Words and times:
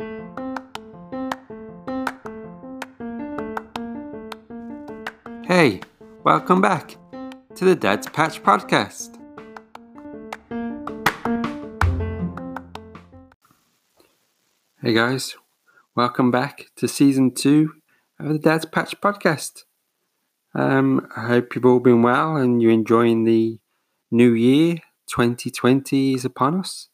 Hey, 0.00 0.06
welcome 6.22 6.60
back 6.60 6.96
to 7.56 7.64
the 7.64 7.74
Dad's 7.74 8.06
Patch 8.06 8.40
podcast. 8.44 9.18
Hey 14.80 14.92
guys, 14.92 15.34
welcome 15.96 16.30
back 16.30 16.66
to 16.76 16.86
season 16.86 17.34
two 17.34 17.72
of 18.20 18.28
the 18.28 18.38
Dad's 18.38 18.66
Patch 18.66 19.00
podcast. 19.00 19.64
Um, 20.54 21.08
I 21.16 21.26
hope 21.26 21.56
you've 21.56 21.66
all 21.66 21.80
been 21.80 22.02
well 22.02 22.36
and 22.36 22.62
you're 22.62 22.70
enjoying 22.70 23.24
the 23.24 23.58
new 24.12 24.32
year. 24.32 24.76
2020 25.08 26.14
is 26.14 26.24
upon 26.24 26.60
us. 26.60 26.88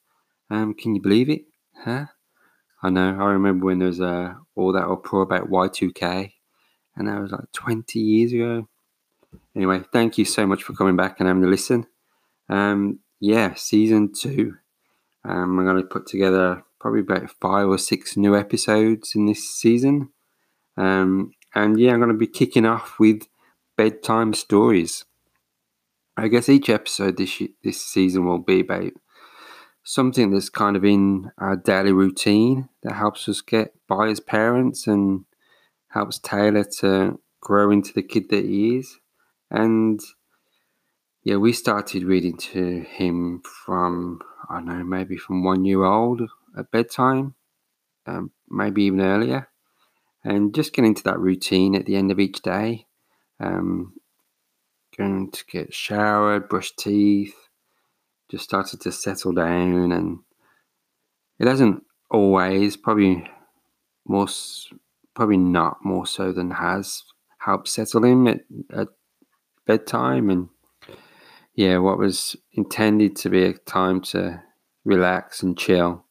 Um, 0.49 0.73
can 0.73 0.95
you 0.95 1.03
believe 1.03 1.29
it? 1.29 1.43
Huh? 1.77 2.07
I 2.85 2.91
know. 2.91 3.17
I 3.19 3.33
remember 3.33 3.65
when 3.65 3.79
there 3.79 3.89
was 3.89 4.03
uh, 4.03 4.35
all 4.55 4.73
that 4.73 4.87
uproar 4.87 5.23
about 5.23 5.49
Y2K, 5.49 6.33
and 6.97 7.09
that 7.09 7.19
was 7.19 7.33
like 7.33 7.51
20 7.55 7.99
years 7.99 8.33
ago. 8.35 8.69
Anyway, 9.57 9.81
thank 9.91 10.19
you 10.19 10.27
so 10.27 10.47
much 10.47 10.63
for 10.63 10.75
coming 10.75 10.95
back 10.95 11.19
and 11.19 11.27
having 11.27 11.45
a 11.45 11.47
listen. 11.47 11.87
Um, 12.51 12.99
yeah, 13.21 13.55
season 13.55 14.13
two. 14.13 14.57
Um, 15.25 15.59
I'm 15.59 15.65
going 15.65 15.79
to 15.79 15.89
put 15.89 16.07
together 16.07 16.63
probably 16.79 17.01
about 17.01 17.31
five 17.41 17.69
or 17.69 17.79
six 17.79 18.19
new 18.19 18.37
episodes 18.37 19.15
in 19.15 19.25
this 19.25 19.49
season. 19.49 20.11
Um, 20.77 21.31
and 21.55 21.81
yeah, 21.81 21.93
I'm 21.93 22.01
going 22.01 22.13
to 22.13 22.19
be 22.19 22.27
kicking 22.27 22.67
off 22.67 22.99
with 22.99 23.23
bedtime 23.79 24.35
stories. 24.35 25.07
I 26.19 26.29
guess 26.29 26.51
each 26.51 26.69
episode 26.69 27.17
this 27.17 27.43
this 27.63 27.81
season 27.81 28.27
will 28.27 28.41
be 28.41 28.61
about 28.61 28.93
something 29.85 30.31
that's 30.31 30.49
kind 30.49 30.77
of 30.77 30.85
in 30.85 31.31
our 31.39 31.57
daily 31.57 31.93
routine 31.93 32.69
that 32.83 32.95
helps 32.95 33.29
us 33.29 33.43
get 33.43 33.75
by 33.87 34.09
as 34.09 34.19
parents 34.19 34.87
and 34.87 35.25
helps 35.89 36.19
Taylor 36.19 36.65
to 36.65 37.21
grow 37.41 37.71
into 37.71 37.93
the 37.93 38.03
kid 38.03 38.31
that 38.31 38.45
he 38.45 38.79
is. 38.79 38.99
And 39.51 40.01
yeah, 41.23 41.37
we 41.37 41.53
started 41.53 42.03
reading 42.03 42.37
to 42.39 42.81
him 42.81 43.43
from, 43.45 44.21
I 44.49 44.57
don't 44.57 44.67
know, 44.67 44.85
maybe 44.85 45.17
from 45.17 45.45
one 45.45 45.65
year 45.65 45.85
old 45.85 46.23
at 46.59 46.71
bedtime, 46.71 47.35
um, 48.07 48.31
maybe 48.49 48.85
even 48.85 49.01
earlier. 49.01 49.49
And 50.25 50.55
just 50.55 50.73
getting 50.73 50.93
into 50.93 51.03
that 51.05 51.19
routine 51.19 51.75
at 51.75 51.85
the 51.85 51.97
end 51.97 52.11
of 52.11 52.19
each 52.19 52.41
day. 52.41 52.87
Um, 53.39 53.93
going 54.97 55.31
to 55.33 55.45
get 55.47 55.75
showered, 55.75 56.49
brush 56.49 56.73
teeth, 56.77 57.44
just 58.31 58.45
started 58.45 58.81
to 58.83 58.93
settle 58.93 59.33
down, 59.33 59.93
and 59.93 60.19
it 61.39 61.47
hasn't 61.47 61.83
always, 62.11 62.77
probably 62.77 63.29
more, 64.07 64.29
probably 65.15 65.37
not 65.37 65.85
more 65.85 66.07
so 66.07 66.33
than 66.33 66.53
has 66.53 67.03
helped 67.39 67.69
settle 67.69 68.05
him 68.05 68.27
at, 68.27 68.41
at 68.75 68.89
bedtime. 69.67 70.31
And 70.31 70.49
yeah, 71.55 71.79
what 71.79 71.99
was 71.99 72.37
intended 72.53 73.17
to 73.17 73.31
be 73.31 73.45
a 73.45 73.53
time 73.53 74.01
to 74.01 74.43
relax 74.85 75.43
and 75.43 75.57
chill 75.57 76.05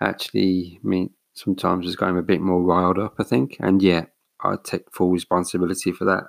actually 0.00 0.78
I 0.84 0.86
mean 0.86 1.10
sometimes 1.36 1.86
has 1.86 1.96
got 1.96 2.10
him 2.10 2.16
a 2.16 2.22
bit 2.22 2.40
more 2.40 2.62
riled 2.62 2.98
up, 2.98 3.14
I 3.18 3.22
think. 3.22 3.56
And 3.60 3.82
yeah, 3.82 4.06
I 4.40 4.56
take 4.62 4.90
full 4.92 5.10
responsibility 5.10 5.92
for 5.92 6.06
that, 6.06 6.24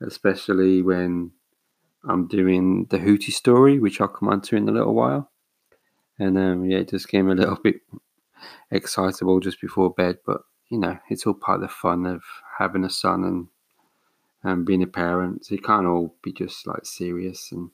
especially 0.00 0.80
when 0.80 1.32
I'm 2.08 2.26
doing 2.26 2.86
the 2.90 2.98
Hootie 2.98 3.32
story, 3.32 3.78
which 3.78 4.00
I'll 4.00 4.08
come 4.08 4.28
on 4.28 4.40
to 4.42 4.56
in 4.56 4.68
a 4.68 4.72
little 4.72 4.94
while. 4.94 5.30
And 6.18 6.36
um, 6.36 6.64
yeah, 6.64 6.78
it 6.78 6.90
just 6.90 7.08
came 7.08 7.30
a 7.30 7.34
little 7.36 7.58
bit 7.62 7.76
excitable 8.70 9.40
just 9.40 9.60
before 9.60 9.90
bed, 9.92 10.18
but 10.26 10.42
you 10.70 10.78
know, 10.78 10.98
it's 11.10 11.26
all 11.26 11.34
part 11.34 11.62
of 11.62 11.68
the 11.68 11.74
fun 11.74 12.06
of 12.06 12.22
having 12.58 12.84
a 12.84 12.90
son 12.90 13.24
and 13.24 13.48
and 14.44 14.66
being 14.66 14.82
a 14.82 14.86
parent. 14.86 15.44
So 15.44 15.54
you 15.54 15.60
can't 15.60 15.86
all 15.86 16.16
be 16.22 16.32
just 16.32 16.66
like 16.66 16.84
serious 16.84 17.52
and 17.52 17.70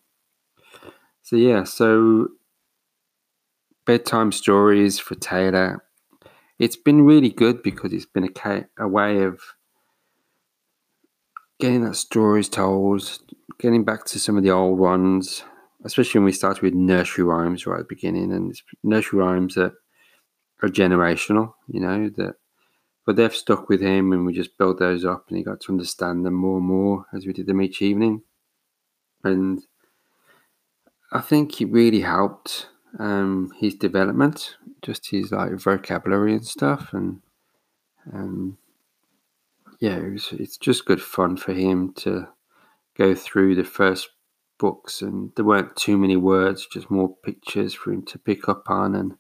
so 1.22 1.37
yeah, 1.37 1.65
so 1.65 2.28
bedtime 3.84 4.33
stories 4.33 4.99
for 4.99 5.15
Taylor. 5.15 5.84
It's 6.59 6.77
been 6.77 7.03
really 7.05 7.31
good 7.31 7.62
because 7.62 7.93
it's 7.93 8.06
been 8.06 8.31
a, 8.44 8.65
a 8.78 8.88
way 8.88 9.22
of 9.22 9.41
getting 11.61 11.84
that 11.84 11.97
stories 11.97 12.49
told, 12.49 13.19
getting 13.59 13.85
back 13.85 14.05
to 14.07 14.19
some 14.19 14.37
of 14.37 14.43
the 14.43 14.51
old 14.51 14.79
ones, 14.79 15.45
especially 15.85 16.21
when 16.21 16.27
we 16.27 16.33
started 16.33 16.63
with 16.63 16.75
nursery 16.75 17.25
rhymes 17.25 17.67
right 17.67 17.81
at 17.81 17.89
the 17.89 17.95
beginning, 17.95 18.33
and 18.33 18.61
nursery 18.83 19.21
rhymes 19.21 19.55
that 19.55 19.73
are 20.63 20.69
generational, 20.69 21.55
you 21.69 21.81
know, 21.81 22.09
that 22.17 22.35
but 23.09 23.17
they've 23.17 23.35
stuck 23.35 23.71
with 23.71 23.81
him 23.81 24.13
and 24.13 24.27
we 24.27 24.35
just 24.35 24.59
built 24.59 24.79
those 24.79 25.03
up 25.03 25.25
and 25.29 25.39
he 25.39 25.43
got 25.43 25.61
to 25.61 25.73
understand 25.73 26.27
them 26.27 26.35
more 26.35 26.59
and 26.59 26.67
more 26.67 27.07
as 27.15 27.25
we 27.25 27.33
did 27.33 27.47
them 27.47 27.63
each 27.63 27.81
evening. 27.81 28.21
And 29.25 29.63
I 31.11 31.23
think 31.23 31.59
it 31.59 31.71
really 31.71 32.03
helped 32.03 32.67
um, 32.99 33.51
his 33.59 33.75
development, 33.75 34.57
just 34.83 35.09
his 35.11 35.33
like 35.33 35.53
vocabulary 35.53 36.35
and 36.35 36.47
stuff 36.47 36.93
and 36.93 37.23
um, 38.13 38.59
yeah, 39.81 39.97
it 39.97 40.13
was, 40.13 40.29
it's 40.33 40.59
just 40.59 40.85
good 40.85 41.01
fun 41.01 41.39
for 41.39 41.55
him 41.55 41.95
to 41.95 42.29
go 42.99 43.15
through 43.15 43.55
the 43.55 43.65
first 43.65 44.09
books, 44.59 45.03
and 45.03 45.31
there 45.37 45.45
weren't 45.45 45.77
too 45.77 45.97
many 45.97 46.17
words, 46.17 46.67
just 46.67 46.91
more 46.91 47.15
pictures 47.23 47.73
for 47.73 47.93
him 47.93 48.05
to 48.07 48.19
pick 48.19 48.49
up 48.49 48.69
on. 48.69 48.95
And 48.95 49.17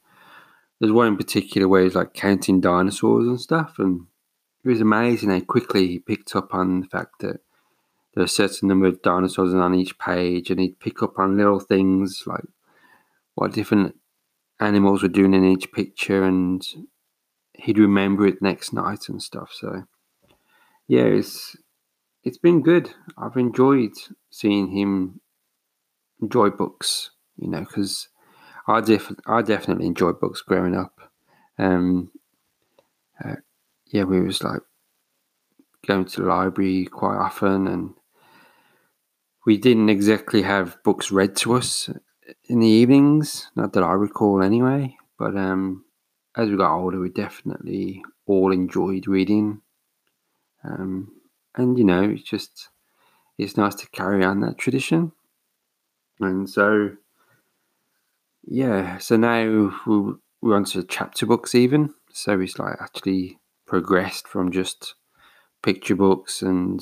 there's 0.80 0.92
one 0.92 1.06
in 1.06 1.16
particular 1.16 1.68
where 1.68 1.84
he's 1.84 1.94
like 1.94 2.12
counting 2.12 2.60
dinosaurs 2.60 3.26
and 3.26 3.40
stuff, 3.40 3.76
and 3.78 4.06
it 4.64 4.68
was 4.68 4.80
amazing 4.80 5.30
how 5.30 5.40
quickly 5.40 5.86
he 5.86 5.98
picked 5.98 6.34
up 6.34 6.52
on 6.52 6.80
the 6.80 6.86
fact 6.88 7.20
that 7.20 7.40
there 8.14 8.22
are 8.22 8.24
a 8.24 8.28
certain 8.28 8.68
number 8.68 8.86
of 8.86 9.02
dinosaurs 9.02 9.54
on 9.54 9.74
each 9.74 9.98
page, 9.98 10.50
and 10.50 10.60
he'd 10.60 10.80
pick 10.80 11.02
up 11.02 11.18
on 11.18 11.36
little 11.36 11.60
things 11.60 12.24
like 12.26 12.44
what 13.34 13.52
different 13.52 13.94
animals 14.58 15.02
were 15.02 15.08
doing 15.08 15.34
in 15.34 15.44
each 15.44 15.70
picture, 15.70 16.24
and 16.24 16.66
he'd 17.54 17.78
remember 17.78 18.26
it 18.26 18.42
next 18.42 18.72
night 18.72 19.08
and 19.08 19.22
stuff. 19.22 19.52
So 19.52 19.84
yeah, 20.88 21.02
it's 21.02 21.56
it's 22.28 22.38
been 22.38 22.60
good. 22.60 22.90
I've 23.16 23.38
enjoyed 23.38 23.94
seeing 24.28 24.68
him 24.68 25.20
enjoy 26.20 26.50
books, 26.50 27.10
you 27.38 27.48
know, 27.48 27.60
because 27.60 28.08
I 28.66 28.82
def- 28.82 29.18
I 29.26 29.40
definitely 29.40 29.86
enjoyed 29.86 30.20
books 30.20 30.42
growing 30.42 30.76
up. 30.76 31.00
Um, 31.58 32.10
uh, 33.24 33.36
yeah, 33.86 34.04
we 34.04 34.20
was 34.20 34.42
like 34.42 34.60
going 35.86 36.04
to 36.04 36.20
the 36.20 36.28
library 36.28 36.84
quite 36.84 37.16
often, 37.16 37.66
and 37.66 37.94
we 39.46 39.56
didn't 39.56 39.88
exactly 39.88 40.42
have 40.42 40.76
books 40.84 41.10
read 41.10 41.34
to 41.36 41.54
us 41.54 41.88
in 42.44 42.60
the 42.60 42.68
evenings. 42.68 43.50
Not 43.56 43.72
that 43.72 43.82
I 43.82 43.92
recall, 43.92 44.42
anyway. 44.42 44.96
But 45.18 45.34
um, 45.34 45.86
as 46.36 46.50
we 46.50 46.58
got 46.58 46.76
older, 46.76 47.00
we 47.00 47.08
definitely 47.08 48.04
all 48.26 48.52
enjoyed 48.52 49.06
reading 49.06 49.62
um, 50.62 51.17
and 51.58 51.76
you 51.76 51.84
know, 51.84 52.02
it's 52.02 52.22
just 52.22 52.70
it's 53.36 53.56
nice 53.56 53.74
to 53.76 53.90
carry 53.90 54.24
on 54.24 54.40
that 54.40 54.58
tradition. 54.58 55.12
And 56.20 56.48
so, 56.48 56.92
yeah, 58.46 58.98
so 58.98 59.16
now 59.16 59.72
we're 60.40 60.56
on 60.56 60.64
to 60.66 60.82
chapter 60.84 61.26
books, 61.26 61.54
even. 61.54 61.94
So 62.12 62.40
it's 62.40 62.58
like 62.58 62.76
actually 62.80 63.38
progressed 63.66 64.26
from 64.26 64.50
just 64.50 64.94
picture 65.62 65.94
books 65.94 66.42
and 66.42 66.80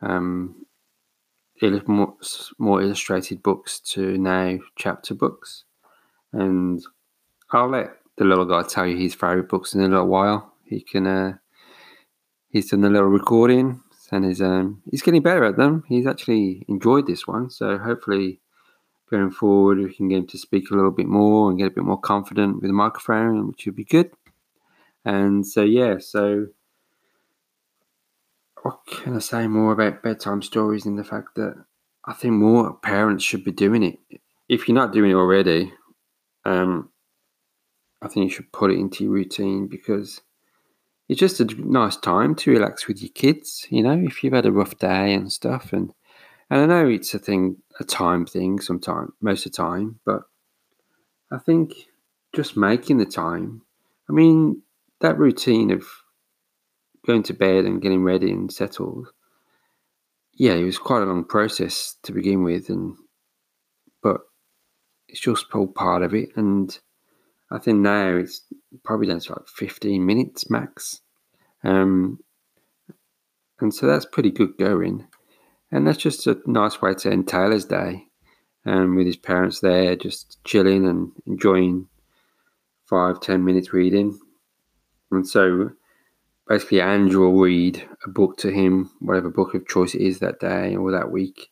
um, 0.00 0.66
more, 1.86 2.14
more 2.58 2.80
illustrated 2.80 3.42
books 3.42 3.80
to 3.80 4.16
now 4.16 4.58
chapter 4.76 5.14
books. 5.14 5.64
And 6.32 6.82
I'll 7.50 7.68
let 7.68 7.90
the 8.16 8.24
little 8.24 8.44
guy 8.44 8.62
tell 8.62 8.86
you 8.86 8.96
his 8.96 9.14
favourite 9.14 9.48
books 9.48 9.74
in 9.74 9.80
a 9.80 9.88
little 9.88 10.06
while. 10.06 10.54
He 10.64 10.80
can 10.80 11.06
uh, 11.06 11.34
he's 12.48 12.70
done 12.70 12.84
a 12.84 12.90
little 12.90 13.08
recording 13.08 13.82
and 14.10 14.24
he's 14.24 14.40
um, 14.40 14.82
he's 14.90 15.02
getting 15.02 15.22
better 15.22 15.44
at 15.44 15.56
them. 15.56 15.84
He's 15.88 16.06
actually 16.06 16.64
enjoyed 16.68 17.06
this 17.06 17.26
one, 17.26 17.50
so 17.50 17.78
hopefully 17.78 18.40
going 19.10 19.30
forward 19.30 19.78
we 19.78 19.94
can 19.94 20.08
get 20.08 20.18
him 20.18 20.26
to 20.26 20.38
speak 20.38 20.70
a 20.70 20.74
little 20.74 20.90
bit 20.90 21.06
more 21.06 21.48
and 21.48 21.58
get 21.58 21.68
a 21.68 21.70
bit 21.70 21.84
more 21.84 22.00
confident 22.00 22.56
with 22.56 22.68
the 22.68 22.72
microphone, 22.72 23.48
which 23.48 23.64
would 23.66 23.76
be 23.76 23.84
good. 23.84 24.10
And 25.04 25.46
so 25.46 25.62
yeah, 25.62 25.98
so 25.98 26.48
what 28.62 28.80
can 28.86 29.14
I 29.14 29.20
say 29.20 29.46
more 29.46 29.72
about 29.72 30.02
bedtime 30.02 30.42
stories 30.42 30.86
in 30.86 30.96
the 30.96 31.04
fact 31.04 31.36
that 31.36 31.64
I 32.04 32.12
think 32.12 32.34
more 32.34 32.74
parents 32.74 33.24
should 33.24 33.44
be 33.44 33.52
doing 33.52 33.82
it. 33.82 33.98
If 34.48 34.66
you're 34.66 34.74
not 34.74 34.92
doing 34.92 35.12
it 35.12 35.14
already, 35.14 35.72
um, 36.44 36.90
I 38.02 38.08
think 38.08 38.24
you 38.24 38.30
should 38.30 38.52
put 38.52 38.70
it 38.70 38.78
into 38.78 39.04
your 39.04 39.12
routine 39.12 39.68
because 39.68 40.20
it's 41.08 41.20
just 41.20 41.40
a 41.40 41.44
nice 41.44 41.96
time 41.96 42.34
to 42.36 42.50
relax 42.50 42.88
with 42.88 43.00
your 43.00 43.12
kids, 43.14 43.66
you 43.70 43.82
know, 43.82 44.02
if 44.04 44.22
you've 44.24 44.32
had 44.32 44.46
a 44.46 44.52
rough 44.52 44.78
day 44.78 45.14
and 45.14 45.32
stuff. 45.32 45.72
And 45.72 45.92
and 46.50 46.60
I 46.60 46.66
know 46.66 46.88
it's 46.88 47.14
a 47.14 47.18
thing, 47.18 47.56
a 47.80 47.84
time 47.84 48.24
thing, 48.24 48.60
sometimes, 48.60 49.10
most 49.20 49.46
of 49.46 49.52
the 49.52 49.56
time, 49.56 49.98
but 50.04 50.22
I 51.30 51.38
think 51.38 51.72
just 52.34 52.56
making 52.56 52.98
the 52.98 53.06
time 53.06 53.62
I 54.08 54.12
mean, 54.12 54.62
that 55.00 55.18
routine 55.18 55.70
of 55.70 55.86
going 57.06 57.22
to 57.24 57.34
bed 57.34 57.64
and 57.64 57.82
getting 57.82 58.02
ready 58.02 58.30
and 58.30 58.52
settled, 58.52 59.08
yeah, 60.34 60.52
it 60.52 60.64
was 60.64 60.78
quite 60.78 61.02
a 61.02 61.06
long 61.06 61.24
process 61.24 61.96
to 62.02 62.12
begin 62.12 62.44
with, 62.44 62.68
and 62.68 62.96
but 64.02 64.20
it's 65.08 65.20
just 65.20 65.46
all 65.54 65.66
part 65.66 66.02
of 66.02 66.14
it. 66.14 66.30
And 66.36 66.78
I 67.50 67.58
think 67.58 67.78
now 67.78 68.16
it's 68.16 68.42
probably 68.84 69.08
down 69.08 69.20
to 69.20 69.32
like 69.32 69.48
15 69.48 70.04
minutes 70.04 70.50
max. 70.50 71.00
Um, 71.64 72.20
and 73.60 73.74
so 73.74 73.86
that's 73.86 74.06
pretty 74.06 74.30
good 74.30 74.58
going. 74.58 75.06
And 75.70 75.86
that's 75.86 75.98
just 75.98 76.26
a 76.26 76.38
nice 76.46 76.80
way 76.80 76.94
to 76.94 77.10
end 77.10 77.28
Taylor's 77.28 77.64
day 77.64 78.06
um, 78.64 78.96
with 78.96 79.06
his 79.06 79.16
parents 79.16 79.60
there, 79.60 79.96
just 79.96 80.38
chilling 80.44 80.86
and 80.86 81.12
enjoying 81.26 81.88
five, 82.84 83.20
ten 83.20 83.44
minutes 83.44 83.72
reading. 83.72 84.18
And 85.10 85.26
so 85.26 85.70
basically, 86.48 86.80
Andrew 86.80 87.28
will 87.28 87.40
read 87.40 87.86
a 88.04 88.10
book 88.10 88.36
to 88.38 88.50
him, 88.50 88.90
whatever 89.00 89.30
book 89.30 89.54
of 89.54 89.66
choice 89.66 89.94
it 89.94 90.02
is 90.02 90.20
that 90.20 90.40
day 90.40 90.76
or 90.76 90.92
that 90.92 91.10
week. 91.10 91.48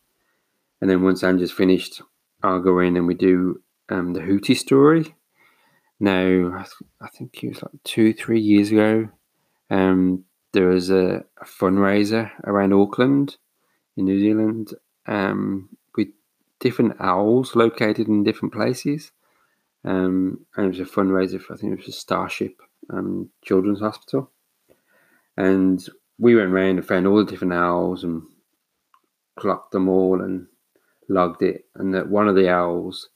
And 0.81 0.91
then 0.91 1.03
once 1.03 1.25
Andrew's 1.25 1.53
finished, 1.53 2.03
I'll 2.43 2.61
go 2.61 2.79
in 2.81 2.97
and 2.97 3.07
we 3.07 3.15
do 3.15 3.63
um, 3.89 4.13
the 4.13 4.21
Hootie 4.21 4.57
story. 4.57 5.15
Now, 6.01 6.53
I, 6.59 6.63
th- 6.63 6.91
I, 7.01 7.09
think 7.09 7.43
it 7.43 7.49
was 7.49 7.63
like 7.63 7.83
two, 7.85 8.13
three 8.13 8.41
years 8.41 8.71
ago. 8.71 9.09
Um, 9.71 10.25
there 10.53 10.69
was 10.69 10.91
a, 10.91 11.25
a, 11.41 11.45
fundraiser 11.45 12.31
around 12.45 12.73
Auckland 12.73 13.37
in 13.97 14.05
New 14.05 14.21
Zealand 14.21 14.75
um, 15.07 15.69
with 15.97 16.09
different 16.61 16.97
owls 17.01 17.57
located 17.57 18.09
in 18.09 18.25
different 18.25 18.53
places. 18.53 19.13
Um, 19.85 20.47
and 20.57 20.67
it 20.67 20.79
was 20.79 20.81
a 20.81 20.85
fundraiser 20.85 21.41
for, 21.41 21.55
I 21.55 21.57
think 21.57 21.73
it 21.73 21.79
was 21.79 21.89
a 21.89 21.99
Starship 21.99 22.61
um, 22.91 23.31
Children's 23.45 23.81
Hospital. 23.81 24.31
And 25.37 25.85
we 26.19 26.35
went 26.35 26.53
around 26.53 26.79
and 26.79 26.87
found 26.87 27.07
all 27.07 27.17
the 27.17 27.31
different 27.31 27.53
owls 27.53 28.05
and 28.05 28.23
clocked 29.39 29.73
them 29.73 29.89
all 29.89 30.21
and 30.23 30.47
logged 31.09 31.43
it. 31.43 31.65
And 31.75 31.95
that 31.95 32.09
one 32.09 32.29
of 32.29 32.37
the 32.37 32.49
owls, 32.49 33.09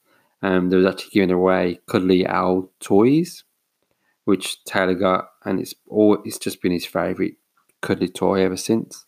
um, 0.43 0.71
there 0.71 0.79
was 0.79 0.87
actually 0.87 1.11
giving 1.13 1.31
away 1.31 1.81
cuddly 1.89 2.27
owl 2.27 2.71
toys, 2.81 3.45
which 4.25 4.63
Taylor 4.65 4.95
got, 4.95 5.29
and 5.45 5.61
it's 5.61 5.75
all 5.89 6.19
it's 6.25 6.39
just 6.39 6.63
been 6.63 6.73
his 6.73 6.87
favourite 6.87 7.35
cuddly 7.83 8.09
toy 8.09 8.43
ever 8.43 8.57
since. 8.57 9.05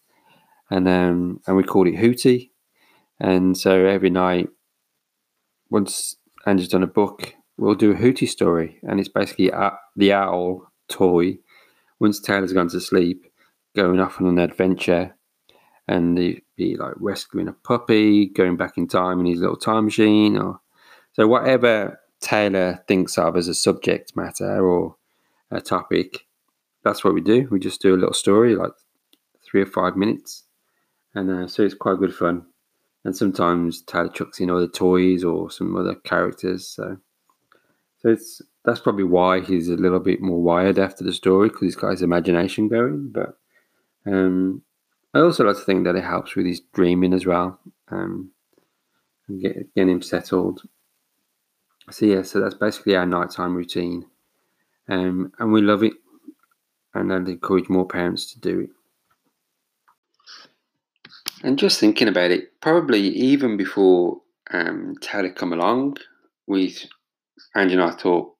And 0.70 0.88
um, 0.88 1.40
and 1.46 1.56
we 1.56 1.62
called 1.62 1.88
it 1.88 1.96
Hootie. 1.96 2.50
And 3.18 3.56
so 3.56 3.84
every 3.84 4.10
night, 4.10 4.48
once 5.68 6.16
Andrew's 6.46 6.68
done 6.68 6.82
a 6.82 6.88
book, 6.88 7.34
we'll 7.58 7.74
do 7.74 7.92
a 7.92 7.96
Hootie 7.96 8.28
story, 8.28 8.78
and 8.82 8.98
it's 8.98 9.08
basically 9.08 9.50
the 9.96 10.12
owl 10.12 10.72
toy. 10.88 11.38
Once 12.00 12.18
Taylor's 12.18 12.54
gone 12.54 12.68
to 12.70 12.80
sleep, 12.80 13.26
going 13.76 14.00
off 14.00 14.20
on 14.20 14.26
an 14.26 14.38
adventure, 14.38 15.14
and 15.86 16.16
he'd 16.16 16.42
be 16.56 16.76
like 16.76 16.94
rescuing 16.96 17.48
a 17.48 17.52
puppy, 17.52 18.26
going 18.26 18.56
back 18.56 18.78
in 18.78 18.88
time 18.88 19.20
in 19.20 19.26
his 19.26 19.40
little 19.40 19.56
time 19.56 19.84
machine, 19.84 20.38
or 20.38 20.60
so 21.12 21.26
whatever 21.26 22.00
Taylor 22.20 22.82
thinks 22.86 23.18
of 23.18 23.36
as 23.36 23.48
a 23.48 23.54
subject 23.54 24.16
matter 24.16 24.64
or 24.64 24.96
a 25.50 25.60
topic, 25.60 26.26
that's 26.84 27.04
what 27.04 27.14
we 27.14 27.20
do. 27.20 27.48
We 27.50 27.58
just 27.58 27.82
do 27.82 27.94
a 27.94 27.98
little 27.98 28.14
story, 28.14 28.54
like 28.54 28.72
three 29.44 29.62
or 29.62 29.66
five 29.66 29.96
minutes, 29.96 30.44
and 31.14 31.30
uh, 31.30 31.46
so 31.46 31.62
it's 31.62 31.74
quite 31.74 31.98
good 31.98 32.14
fun. 32.14 32.46
And 33.04 33.16
sometimes 33.16 33.82
Taylor 33.82 34.10
chucks 34.10 34.40
in 34.40 34.50
other 34.50 34.68
toys 34.68 35.24
or 35.24 35.50
some 35.50 35.74
other 35.74 35.94
characters. 35.94 36.68
So 36.68 36.98
so 38.00 38.08
it's 38.08 38.42
that's 38.64 38.80
probably 38.80 39.04
why 39.04 39.40
he's 39.40 39.68
a 39.68 39.76
little 39.76 40.00
bit 40.00 40.20
more 40.20 40.42
wired 40.42 40.78
after 40.78 41.04
the 41.04 41.12
story 41.12 41.48
because 41.48 41.62
he's 41.62 41.76
got 41.76 41.90
his 41.90 42.02
imagination 42.02 42.68
going. 42.68 43.10
But 43.12 43.38
um, 44.06 44.62
I 45.14 45.20
also 45.20 45.44
like 45.44 45.56
to 45.56 45.62
think 45.62 45.84
that 45.84 45.96
it 45.96 46.04
helps 46.04 46.34
with 46.34 46.46
his 46.46 46.60
dreaming 46.74 47.14
as 47.14 47.26
well, 47.26 47.58
um, 47.88 48.30
and 49.28 49.40
get, 49.40 49.74
getting 49.74 49.90
him 49.90 50.02
settled. 50.02 50.62
So 51.90 52.06
yeah, 52.06 52.22
so 52.22 52.40
that's 52.40 52.54
basically 52.54 52.94
our 52.94 53.06
nighttime 53.06 53.54
routine, 53.54 54.06
um, 54.88 55.32
and 55.38 55.52
we 55.52 55.60
love 55.60 55.82
it, 55.82 55.94
and 56.94 57.12
I'd 57.12 57.28
encourage 57.28 57.68
more 57.68 57.86
parents 57.86 58.32
to 58.32 58.40
do 58.40 58.60
it. 58.60 58.70
And 61.42 61.58
just 61.58 61.80
thinking 61.80 62.08
about 62.08 62.30
it, 62.30 62.60
probably 62.60 63.00
even 63.00 63.56
before 63.56 64.20
um, 64.52 64.94
Taylor 65.00 65.30
come 65.30 65.52
along, 65.52 65.96
we 66.46 66.76
Angie 67.54 67.74
and 67.74 67.82
I 67.82 67.90
thought 67.90 68.34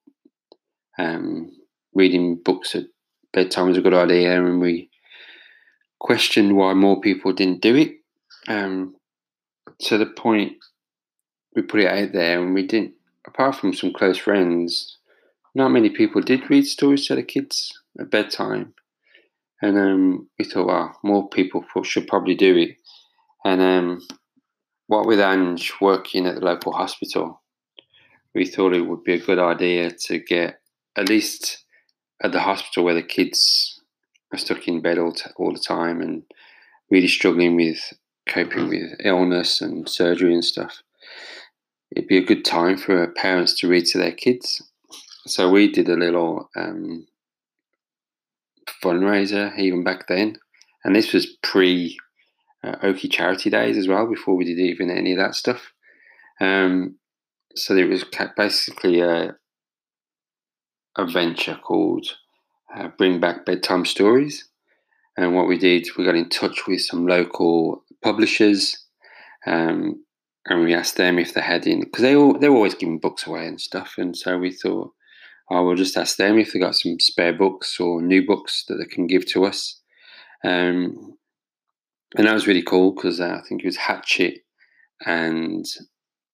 um, 0.97 1.51
reading 1.93 2.37
books 2.37 2.75
at 2.75 2.85
bedtime 3.33 3.67
was 3.67 3.77
a 3.77 3.81
good 3.81 3.93
idea, 3.93 4.37
and 4.37 4.61
we 4.61 4.89
questioned 5.99 6.55
why 6.55 6.73
more 6.73 7.01
people 7.01 7.33
didn't 7.33 7.61
do 7.61 7.75
it. 7.75 7.95
Um, 8.47 8.95
to 9.81 9.97
the 9.97 10.05
point 10.05 10.53
we 11.55 11.63
put 11.63 11.81
it 11.81 11.87
out 11.87 12.13
there, 12.13 12.41
and 12.41 12.53
we 12.53 12.65
didn't. 12.65 12.93
Apart 13.33 13.55
from 13.55 13.73
some 13.73 13.93
close 13.93 14.17
friends, 14.17 14.97
not 15.55 15.69
many 15.69 15.89
people 15.89 16.21
did 16.21 16.49
read 16.49 16.65
stories 16.65 17.07
to 17.07 17.15
their 17.15 17.23
kids 17.23 17.71
at 17.97 18.11
bedtime, 18.11 18.73
and 19.61 19.77
um, 19.77 20.29
we 20.37 20.43
thought, 20.43 20.67
well, 20.67 20.99
more 21.01 21.29
people 21.29 21.63
should 21.83 22.07
probably 22.07 22.35
do 22.35 22.57
it. 22.57 22.75
And 23.45 23.61
um, 23.61 24.01
what 24.87 25.07
with 25.07 25.21
Ange 25.21 25.71
working 25.79 26.25
at 26.25 26.35
the 26.35 26.41
local 26.41 26.73
hospital, 26.73 27.41
we 28.35 28.45
thought 28.45 28.73
it 28.73 28.81
would 28.81 29.05
be 29.05 29.13
a 29.13 29.25
good 29.25 29.39
idea 29.39 29.91
to 30.07 30.19
get 30.19 30.59
at 30.97 31.07
least 31.07 31.63
at 32.21 32.33
the 32.33 32.41
hospital 32.41 32.83
where 32.83 32.95
the 32.95 33.01
kids 33.01 33.81
are 34.33 34.37
stuck 34.37 34.67
in 34.67 34.81
bed 34.81 34.97
all, 34.97 35.13
t- 35.13 35.31
all 35.37 35.53
the 35.53 35.59
time 35.59 36.01
and 36.01 36.23
really 36.89 37.07
struggling 37.07 37.55
with 37.55 37.93
coping 38.27 38.67
with 38.67 38.99
illness 39.05 39.61
and 39.61 39.87
surgery 39.87 40.33
and 40.33 40.43
stuff. 40.43 40.81
It'd 41.95 42.07
be 42.07 42.17
a 42.17 42.25
good 42.25 42.45
time 42.45 42.77
for 42.77 43.07
parents 43.07 43.59
to 43.59 43.67
read 43.67 43.85
to 43.87 43.97
their 43.97 44.11
kids. 44.13 44.61
So 45.27 45.49
we 45.49 45.71
did 45.71 45.89
a 45.89 45.95
little 45.95 46.49
um, 46.55 47.05
fundraiser 48.83 49.57
even 49.57 49.83
back 49.83 50.07
then, 50.07 50.37
and 50.83 50.95
this 50.95 51.13
was 51.13 51.25
pre 51.43 51.97
uh, 52.63 52.75
Oki 52.83 53.07
Charity 53.07 53.49
Days 53.49 53.77
as 53.77 53.87
well, 53.87 54.07
before 54.07 54.35
we 54.35 54.45
did 54.45 54.59
even 54.59 54.89
any 54.89 55.11
of 55.11 55.17
that 55.17 55.35
stuff. 55.35 55.73
Um, 56.39 56.95
so 57.55 57.75
it 57.75 57.89
was 57.89 58.05
basically 58.37 59.01
a, 59.01 59.35
a 60.97 61.05
venture 61.05 61.59
called 61.61 62.07
uh, 62.75 62.89
Bring 62.97 63.19
Back 63.19 63.45
Bedtime 63.45 63.85
Stories. 63.85 64.47
And 65.17 65.35
what 65.35 65.47
we 65.47 65.57
did, 65.57 65.87
we 65.97 66.05
got 66.05 66.15
in 66.15 66.29
touch 66.29 66.67
with 66.67 66.81
some 66.81 67.05
local 67.05 67.83
publishers, 68.01 68.85
um, 69.45 70.03
and 70.47 70.63
we 70.63 70.73
asked 70.73 70.97
them 70.97 71.19
if 71.19 71.33
they 71.33 71.41
had 71.41 71.67
in 71.67 71.81
because 71.81 72.01
they 72.01 72.15
all 72.15 72.37
they 72.37 72.49
were 72.49 72.55
always 72.55 72.75
giving 72.75 72.99
books 72.99 73.27
away 73.27 73.45
and 73.47 73.59
stuff. 73.59 73.95
And 73.97 74.15
so 74.15 74.37
we 74.37 74.51
thought, 74.51 74.91
oh, 75.49 75.65
we'll 75.65 75.75
just 75.75 75.97
ask 75.97 76.17
them 76.17 76.37
if 76.37 76.53
they 76.53 76.59
got 76.59 76.75
some 76.75 76.99
spare 76.99 77.33
books 77.33 77.79
or 77.79 78.01
new 78.01 78.25
books 78.25 78.65
that 78.67 78.75
they 78.75 78.85
can 78.85 79.07
give 79.07 79.25
to 79.27 79.45
us. 79.45 79.79
Um, 80.43 81.17
and 82.17 82.27
that 82.27 82.33
was 82.33 82.47
really 82.47 82.63
cool 82.63 82.91
because 82.91 83.21
uh, 83.21 83.39
I 83.41 83.47
think 83.47 83.61
it 83.61 83.67
was 83.67 83.77
Hachette 83.77 84.39
and 85.05 85.65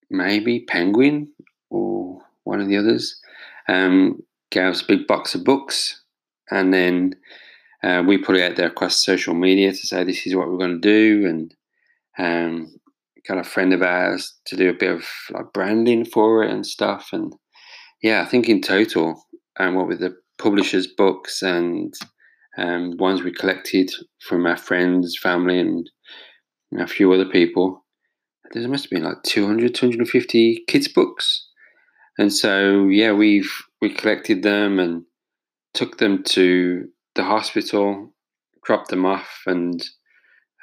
maybe 0.09 0.61
Penguin 0.61 1.29
or 1.69 2.21
one 2.47 2.61
of 2.61 2.67
the 2.67 2.77
others, 2.77 3.19
um, 3.67 4.23
gave 4.51 4.71
us 4.71 4.81
a 4.81 4.87
big 4.87 5.05
box 5.05 5.35
of 5.35 5.43
books, 5.43 6.01
and 6.49 6.73
then 6.73 7.13
uh, 7.83 8.01
we 8.07 8.17
put 8.17 8.37
it 8.37 8.49
out 8.49 8.55
there 8.55 8.67
across 8.67 9.03
social 9.03 9.33
media 9.33 9.71
to 9.71 9.77
say 9.77 10.03
this 10.03 10.25
is 10.25 10.35
what 10.35 10.49
we're 10.49 10.57
going 10.57 10.81
to 10.81 10.87
do, 10.89 11.27
and 11.27 11.55
um, 12.17 12.79
got 13.27 13.37
a 13.37 13.43
friend 13.43 13.73
of 13.73 13.81
ours 13.81 14.33
to 14.45 14.55
do 14.55 14.69
a 14.69 14.73
bit 14.73 14.91
of 14.91 15.05
like 15.31 15.53
branding 15.53 16.05
for 16.05 16.43
it 16.43 16.51
and 16.51 16.65
stuff, 16.65 17.09
and 17.11 17.33
yeah, 18.01 18.21
I 18.21 18.25
think 18.25 18.47
in 18.47 18.61
total, 18.61 19.23
and 19.57 19.69
um, 19.69 19.75
what 19.75 19.87
with 19.87 19.99
the 19.99 20.15
publishers' 20.37 20.87
books 20.87 21.41
and 21.41 21.93
um, 22.57 22.95
ones 22.97 23.21
we 23.23 23.31
collected 23.31 23.91
from 24.21 24.45
our 24.45 24.57
friends, 24.57 25.17
family, 25.17 25.59
and 25.59 25.89
a 26.79 26.87
few 26.87 27.11
other 27.11 27.25
people, 27.25 27.85
there 28.51 28.67
must 28.67 28.85
have 28.85 28.91
been 28.91 29.03
like 29.03 29.23
200, 29.23 29.73
250 29.73 30.63
kids' 30.67 30.87
books. 30.87 31.47
And 32.17 32.33
so, 32.33 32.87
yeah, 32.87 33.11
we've 33.11 33.51
we 33.81 33.93
collected 33.93 34.41
them 34.41 34.79
and 34.79 35.03
took 35.73 35.97
them 35.97 36.23
to 36.23 36.87
the 37.15 37.23
hospital, 37.23 38.13
dropped 38.65 38.89
them 38.89 39.05
off, 39.05 39.41
and 39.45 39.83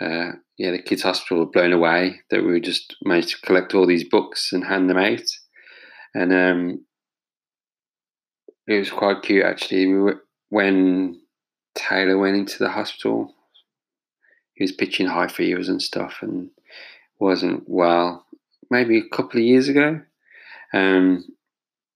uh, 0.00 0.33
yeah, 0.58 0.70
the 0.70 0.82
kids' 0.82 1.02
hospital 1.02 1.38
were 1.38 1.50
blown 1.50 1.73
away 1.73 2.20
that 2.30 2.44
we 2.44 2.61
just 2.61 2.96
managed 3.02 3.30
to 3.30 3.46
collect 3.46 3.75
all 3.75 3.87
these 3.87 4.08
books 4.08 4.52
and 4.52 4.64
hand 4.64 4.88
them 4.88 4.99
out. 4.99 5.23
And 6.14 6.32
um, 6.32 6.84
it 8.66 8.78
was 8.78 8.90
quite 8.90 9.23
cute 9.23 9.44
actually. 9.44 9.87
We 9.87 9.99
were, 9.99 10.23
when 10.50 11.20
Taylor 11.75 12.18
went 12.18 12.37
into 12.37 12.58
the 12.58 12.70
hospital, 12.70 13.34
he 14.54 14.62
was 14.62 14.73
pitching 14.73 15.06
high 15.06 15.26
fevers 15.26 15.68
and 15.68 15.82
stuff, 15.82 16.18
and 16.23 16.50
wasn't 17.18 17.64
well 17.66 18.25
maybe 18.70 18.99
a 18.99 19.16
couple 19.16 19.40
of 19.40 19.46
years 19.46 19.68
ago. 19.68 20.00
Um, 20.73 21.25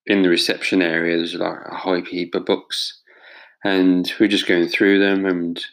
in 0.06 0.22
the 0.22 0.28
reception 0.28 0.82
area, 0.82 1.16
there's 1.16 1.34
like 1.34 1.58
a 1.66 1.74
high 1.74 2.00
heap 2.00 2.34
of 2.34 2.46
books, 2.46 3.00
and 3.64 4.10
we're 4.18 4.28
just 4.28 4.46
going 4.48 4.68
through 4.68 4.98
them, 4.98 5.26
and 5.26 5.64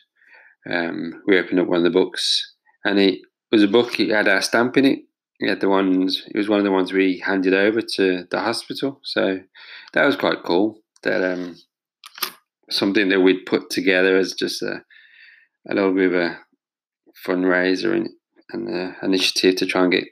um, 0.69 1.23
we 1.25 1.39
opened 1.39 1.59
up 1.59 1.67
one 1.67 1.77
of 1.77 1.83
the 1.83 1.89
books, 1.89 2.53
and 2.85 2.99
it 2.99 3.19
was 3.51 3.63
a 3.63 3.67
book. 3.67 3.99
It 3.99 4.11
had 4.11 4.29
our 4.29 4.41
stamp 4.41 4.77
in 4.77 4.85
it. 4.85 4.99
It 5.39 5.49
had 5.49 5.59
the 5.59 5.67
ones. 5.67 6.23
It 6.27 6.37
was 6.37 6.47
one 6.47 6.59
of 6.59 6.65
the 6.65 6.71
ones 6.71 6.93
we 6.93 7.19
handed 7.19 7.53
over 7.53 7.81
to 7.81 8.25
the 8.31 8.39
hospital. 8.39 9.01
So 9.03 9.39
that 9.93 10.05
was 10.05 10.15
quite 10.15 10.43
cool. 10.43 10.79
That 11.03 11.23
um, 11.29 11.57
something 12.69 13.09
that 13.09 13.19
we'd 13.19 13.45
put 13.45 13.69
together 13.69 14.15
as 14.15 14.33
just 14.33 14.61
a, 14.61 14.83
a 15.69 15.73
little 15.73 15.93
bit 15.93 16.13
of 16.13 16.15
a 16.15 16.39
fundraiser 17.27 17.93
and 17.93 18.09
an 18.51 18.73
uh, 18.73 19.05
initiative 19.05 19.55
to 19.57 19.65
try 19.65 19.83
and 19.83 19.91
get 19.91 20.05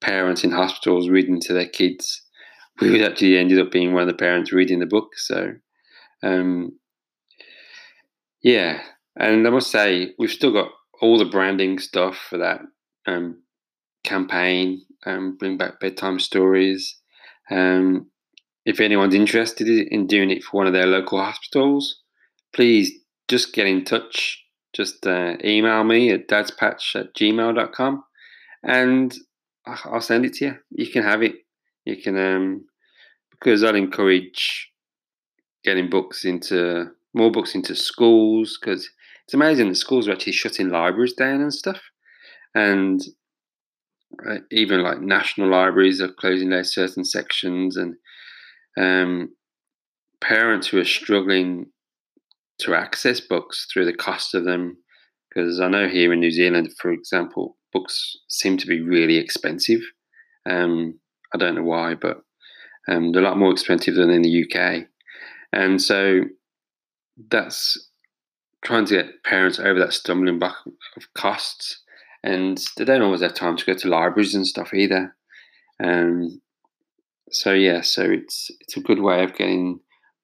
parents 0.00 0.44
in 0.44 0.50
hospitals 0.50 1.08
reading 1.10 1.40
to 1.40 1.52
their 1.52 1.68
kids. 1.68 2.22
We 2.80 3.04
actually 3.04 3.36
ended 3.36 3.58
up 3.60 3.70
being 3.70 3.92
one 3.92 4.02
of 4.02 4.08
the 4.08 4.14
parents 4.14 4.52
reading 4.52 4.78
the 4.78 4.86
book. 4.86 5.10
So, 5.16 5.52
um, 6.22 6.78
yeah, 8.42 8.80
and 9.18 9.46
I 9.46 9.50
must 9.50 9.70
say 9.70 10.14
we've 10.18 10.30
still 10.30 10.52
got 10.52 10.70
all 11.00 11.18
the 11.18 11.24
branding 11.24 11.78
stuff 11.78 12.16
for 12.28 12.38
that 12.38 12.60
um, 13.06 13.42
campaign. 14.04 14.82
Um, 15.06 15.36
bring 15.38 15.56
back 15.56 15.80
bedtime 15.80 16.20
stories. 16.20 16.96
Um, 17.50 18.10
if 18.66 18.80
anyone's 18.80 19.14
interested 19.14 19.66
in 19.66 20.06
doing 20.06 20.30
it 20.30 20.44
for 20.44 20.58
one 20.58 20.66
of 20.66 20.72
their 20.72 20.86
local 20.86 21.18
hospitals, 21.18 22.02
please 22.54 22.92
just 23.28 23.54
get 23.54 23.66
in 23.66 23.84
touch. 23.84 24.44
Just 24.74 25.06
uh, 25.06 25.36
email 25.42 25.82
me 25.84 26.10
at 26.10 26.28
dadspatch 26.28 26.94
at 26.94 27.14
gmail.com 27.14 28.04
and 28.62 29.14
I'll 29.66 30.00
send 30.00 30.26
it 30.26 30.34
to 30.34 30.44
you. 30.44 30.56
You 30.70 30.90
can 30.90 31.02
have 31.02 31.22
it. 31.22 31.36
You 31.84 31.96
can, 31.96 32.18
um, 32.18 32.66
because 33.30 33.64
I'll 33.64 33.74
encourage 33.74 34.70
getting 35.64 35.90
books 35.90 36.24
into 36.24 36.90
more 37.14 37.30
books 37.30 37.54
into 37.54 37.74
schools 37.74 38.58
because 38.60 38.88
it's 39.30 39.34
amazing 39.36 39.68
that 39.68 39.76
schools 39.76 40.08
are 40.08 40.12
actually 40.12 40.32
shutting 40.32 40.70
libraries 40.70 41.12
down 41.12 41.40
and 41.40 41.54
stuff. 41.54 41.80
And 42.56 43.00
uh, 44.28 44.38
even 44.50 44.82
like 44.82 45.00
national 45.00 45.48
libraries 45.48 46.00
are 46.00 46.12
closing 46.12 46.50
their 46.50 46.64
certain 46.64 47.04
sections 47.04 47.76
and 47.76 47.94
um, 48.76 49.28
parents 50.20 50.66
who 50.66 50.80
are 50.80 50.84
struggling 50.84 51.66
to 52.58 52.74
access 52.74 53.20
books 53.20 53.68
through 53.72 53.84
the 53.84 53.92
cost 53.92 54.34
of 54.34 54.44
them. 54.44 54.76
Because 55.28 55.60
I 55.60 55.68
know 55.68 55.86
here 55.86 56.12
in 56.12 56.18
New 56.18 56.32
Zealand, 56.32 56.72
for 56.80 56.90
example, 56.90 57.56
books 57.72 58.16
seem 58.28 58.56
to 58.56 58.66
be 58.66 58.80
really 58.80 59.16
expensive. 59.16 59.82
Um, 60.44 60.98
I 61.32 61.38
don't 61.38 61.54
know 61.54 61.62
why, 61.62 61.94
but 61.94 62.16
um, 62.88 63.12
they're 63.12 63.22
a 63.22 63.24
lot 63.24 63.38
more 63.38 63.52
expensive 63.52 63.94
than 63.94 64.10
in 64.10 64.22
the 64.22 64.44
UK. 64.44 64.86
And 65.52 65.80
so 65.80 66.22
that's 67.30 67.89
trying 68.64 68.84
to 68.86 68.96
get 68.96 69.24
parents 69.24 69.58
over 69.58 69.78
that 69.78 69.92
stumbling 69.92 70.38
block 70.38 70.56
of 70.96 71.12
costs. 71.14 71.82
And 72.22 72.62
they 72.76 72.84
don't 72.84 73.02
always 73.02 73.22
have 73.22 73.34
time 73.34 73.56
to 73.56 73.64
go 73.64 73.74
to 73.74 73.88
libraries 73.88 74.34
and 74.34 74.46
stuff 74.46 74.74
either. 74.74 75.14
Um, 75.82 76.40
so 77.30 77.52
yeah, 77.52 77.80
so 77.80 78.02
it's 78.02 78.50
it's 78.60 78.76
a 78.76 78.80
good 78.80 79.00
way 79.00 79.24
of 79.24 79.34
getting 79.34 79.80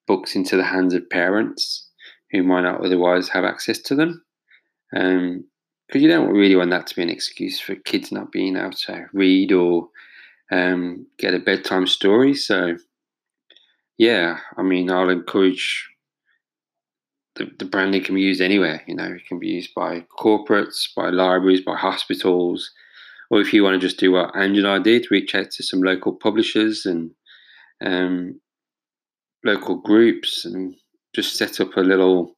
books 0.07 0.37
into 0.37 0.57
the 0.57 0.65
hands 0.65 0.93
of 0.93 1.09
parents 1.09 1.89
who 2.31 2.43
might 2.43 2.63
not 2.63 2.85
otherwise 2.85 3.29
have 3.31 3.45
access 3.45 3.79
to 3.83 3.95
them. 3.95 4.23
Um, 4.95 5.45
because 5.87 6.03
you 6.03 6.09
don't 6.09 6.31
really 6.31 6.57
want 6.57 6.71
that 6.71 6.89
to 6.89 6.97
be 6.97 7.03
an 7.03 7.11
excuse 7.11 7.61
for 7.61 7.77
kids 7.77 8.11
not 8.11 8.33
being 8.33 8.57
able 8.57 8.73
to 8.73 9.07
read 9.13 9.53
or 9.53 9.89
um, 10.51 11.07
get 11.17 11.35
a 11.35 11.39
bedtime 11.39 11.87
story. 11.87 12.35
So, 12.35 12.77
yeah, 13.97 14.39
I 14.57 14.63
mean, 14.63 14.91
I'll 14.91 15.11
encourage 15.11 15.89
the, 17.37 17.51
the 17.59 17.65
branding 17.65 18.03
can 18.03 18.15
be 18.15 18.23
used 18.23 18.41
anywhere. 18.41 18.83
You 18.87 18.95
know, 18.95 19.05
it 19.05 19.27
can 19.27 19.39
be 19.39 19.49
used 19.49 19.75
by 19.75 20.05
corporates, 20.19 20.89
by 20.95 21.11
libraries, 21.11 21.61
by 21.61 21.77
hospitals, 21.77 22.71
or 23.31 23.41
if 23.41 23.53
you 23.53 23.63
want 23.63 23.75
to 23.81 23.87
just 23.87 23.99
do 23.99 24.13
what 24.13 24.35
Angela 24.37 24.75
and 24.75 24.81
I 24.81 24.83
did, 24.83 25.11
reach 25.11 25.35
out 25.35 25.51
to 25.53 25.63
some 25.63 25.83
local 25.83 26.13
publishers 26.13 26.87
and 26.87 27.11
um, 27.85 28.41
local 29.45 29.77
groups 29.77 30.45
and 30.45 30.75
just 31.15 31.37
set 31.37 31.61
up 31.61 31.77
a 31.77 31.81
little 31.81 32.37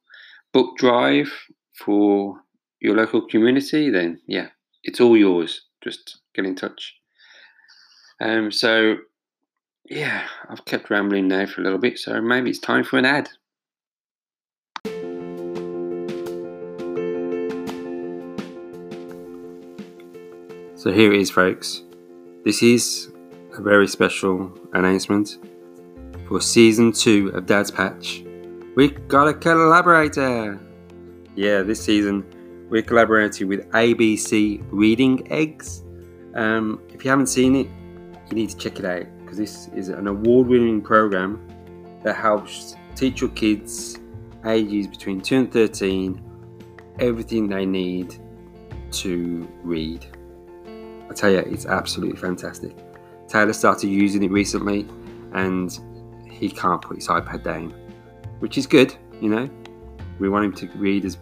book 0.53 0.77
drive 0.77 1.31
for 1.73 2.41
your 2.81 2.95
local 2.95 3.21
community, 3.27 3.89
then 3.89 4.19
yeah, 4.27 4.47
it's 4.83 5.01
all 5.01 5.17
yours. 5.17 5.61
Just 5.83 6.19
get 6.33 6.45
in 6.45 6.55
touch. 6.55 6.95
Um, 8.21 8.51
so 8.51 8.97
yeah, 9.85 10.27
I've 10.49 10.65
kept 10.65 10.89
rambling 10.89 11.27
now 11.27 11.45
for 11.45 11.61
a 11.61 11.63
little 11.63 11.79
bit, 11.79 11.99
so 11.99 12.21
maybe 12.21 12.49
it's 12.49 12.59
time 12.59 12.83
for 12.83 12.97
an 12.97 13.05
ad. 13.05 13.29
So 20.89 20.95
here 20.95 21.13
it 21.13 21.21
is, 21.21 21.29
folks. 21.29 21.83
This 22.43 22.63
is 22.63 23.11
a 23.55 23.61
very 23.61 23.87
special 23.87 24.51
announcement 24.73 25.37
for 26.27 26.41
season 26.41 26.93
two 26.93 27.27
of 27.35 27.45
Dad's 27.45 27.69
Patch. 27.69 28.23
We 28.75 28.87
got 29.07 29.27
a 29.27 29.35
collaborator. 29.35 30.59
Yeah, 31.35 31.61
this 31.61 31.79
season 31.79 32.25
we're 32.71 32.81
collaborating 32.81 33.47
with 33.47 33.69
ABC 33.69 34.65
Reading 34.71 35.31
Eggs. 35.31 35.83
Um, 36.33 36.81
if 36.89 37.05
you 37.05 37.11
haven't 37.11 37.27
seen 37.27 37.55
it, 37.55 37.67
you 38.31 38.35
need 38.35 38.49
to 38.49 38.57
check 38.57 38.79
it 38.79 38.85
out 38.85 39.05
because 39.19 39.37
this 39.37 39.67
is 39.75 39.89
an 39.89 40.07
award-winning 40.07 40.81
program 40.81 41.39
that 42.03 42.15
helps 42.15 42.75
teach 42.95 43.21
your 43.21 43.29
kids 43.29 43.99
ages 44.43 44.87
between 44.87 45.21
2 45.21 45.37
and 45.37 45.53
13 45.53 46.19
everything 46.97 47.47
they 47.47 47.67
need 47.67 48.15
to 48.89 49.47
read. 49.61 50.03
I 51.09 51.13
tell 51.13 51.31
you, 51.31 51.39
it's 51.39 51.65
absolutely 51.65 52.17
fantastic. 52.17 52.75
Taylor 53.27 53.53
started 53.53 53.87
using 53.87 54.23
it 54.23 54.31
recently 54.31 54.87
and 55.33 55.79
he 56.29 56.49
can't 56.49 56.81
put 56.81 56.97
his 56.97 57.07
iPad 57.07 57.43
down, 57.43 57.73
which 58.39 58.57
is 58.57 58.67
good, 58.67 58.95
you 59.19 59.29
know. 59.29 59.49
We 60.19 60.29
want 60.29 60.45
him 60.45 60.53
to 60.53 60.77
read 60.77 61.05
as 61.05 61.17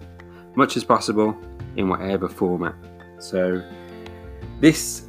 much 0.56 0.76
as 0.76 0.84
possible 0.84 1.38
in 1.76 1.88
whatever 1.88 2.28
format. 2.28 2.76
So, 3.20 3.64
this 4.60 5.06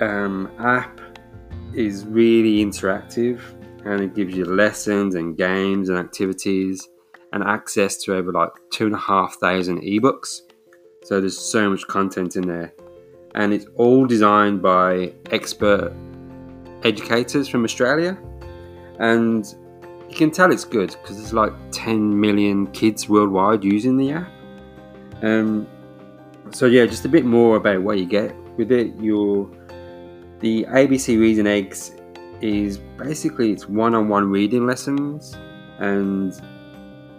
um, 0.00 0.50
app 0.58 1.00
is 1.74 2.04
really 2.04 2.64
interactive 2.64 3.40
and 3.84 4.00
it 4.00 4.14
gives 4.14 4.34
you 4.34 4.44
lessons 4.44 5.14
and 5.14 5.36
games 5.36 5.88
and 5.88 5.98
activities 5.98 6.88
and 7.32 7.42
access 7.42 7.96
to 8.04 8.14
over 8.14 8.32
like 8.32 8.50
two 8.70 8.86
and 8.86 8.94
a 8.94 8.98
half 8.98 9.36
thousand 9.36 9.82
ebooks. 9.82 10.40
So, 11.02 11.20
there's 11.20 11.38
so 11.38 11.68
much 11.70 11.86
content 11.86 12.36
in 12.36 12.46
there 12.46 12.72
and 13.34 13.52
it's 13.52 13.66
all 13.76 14.06
designed 14.06 14.62
by 14.62 15.12
expert 15.30 15.92
educators 16.84 17.48
from 17.48 17.64
Australia. 17.64 18.16
And 19.00 19.44
you 20.08 20.14
can 20.14 20.30
tell 20.30 20.52
it's 20.52 20.64
good 20.64 20.90
because 21.02 21.16
there's 21.16 21.32
like 21.32 21.52
10 21.72 22.20
million 22.20 22.68
kids 22.68 23.08
worldwide 23.08 23.64
using 23.64 23.96
the 23.96 24.12
app. 24.12 24.30
Um, 25.22 25.66
so 26.50 26.66
yeah, 26.66 26.86
just 26.86 27.04
a 27.04 27.08
bit 27.08 27.24
more 27.24 27.56
about 27.56 27.82
what 27.82 27.98
you 27.98 28.06
get 28.06 28.34
with 28.56 28.70
it. 28.70 28.94
Your 29.00 29.50
the 30.40 30.64
ABC 30.64 31.18
Reading 31.18 31.46
Eggs 31.46 31.92
is 32.40 32.78
basically 32.98 33.50
it's 33.50 33.68
one-on-one 33.68 34.30
reading 34.30 34.66
lessons, 34.66 35.34
and 35.78 36.38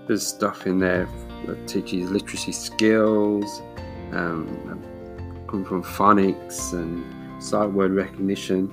there's 0.07 0.25
stuff 0.25 0.67
in 0.67 0.79
there 0.79 1.09
that 1.47 1.67
teaches 1.67 2.11
literacy 2.11 2.51
skills, 2.51 3.61
um, 4.11 4.81
come 5.47 5.65
from 5.65 5.83
phonics 5.83 6.73
and 6.73 7.43
sight 7.43 7.69
word 7.69 7.91
recognition. 7.91 8.71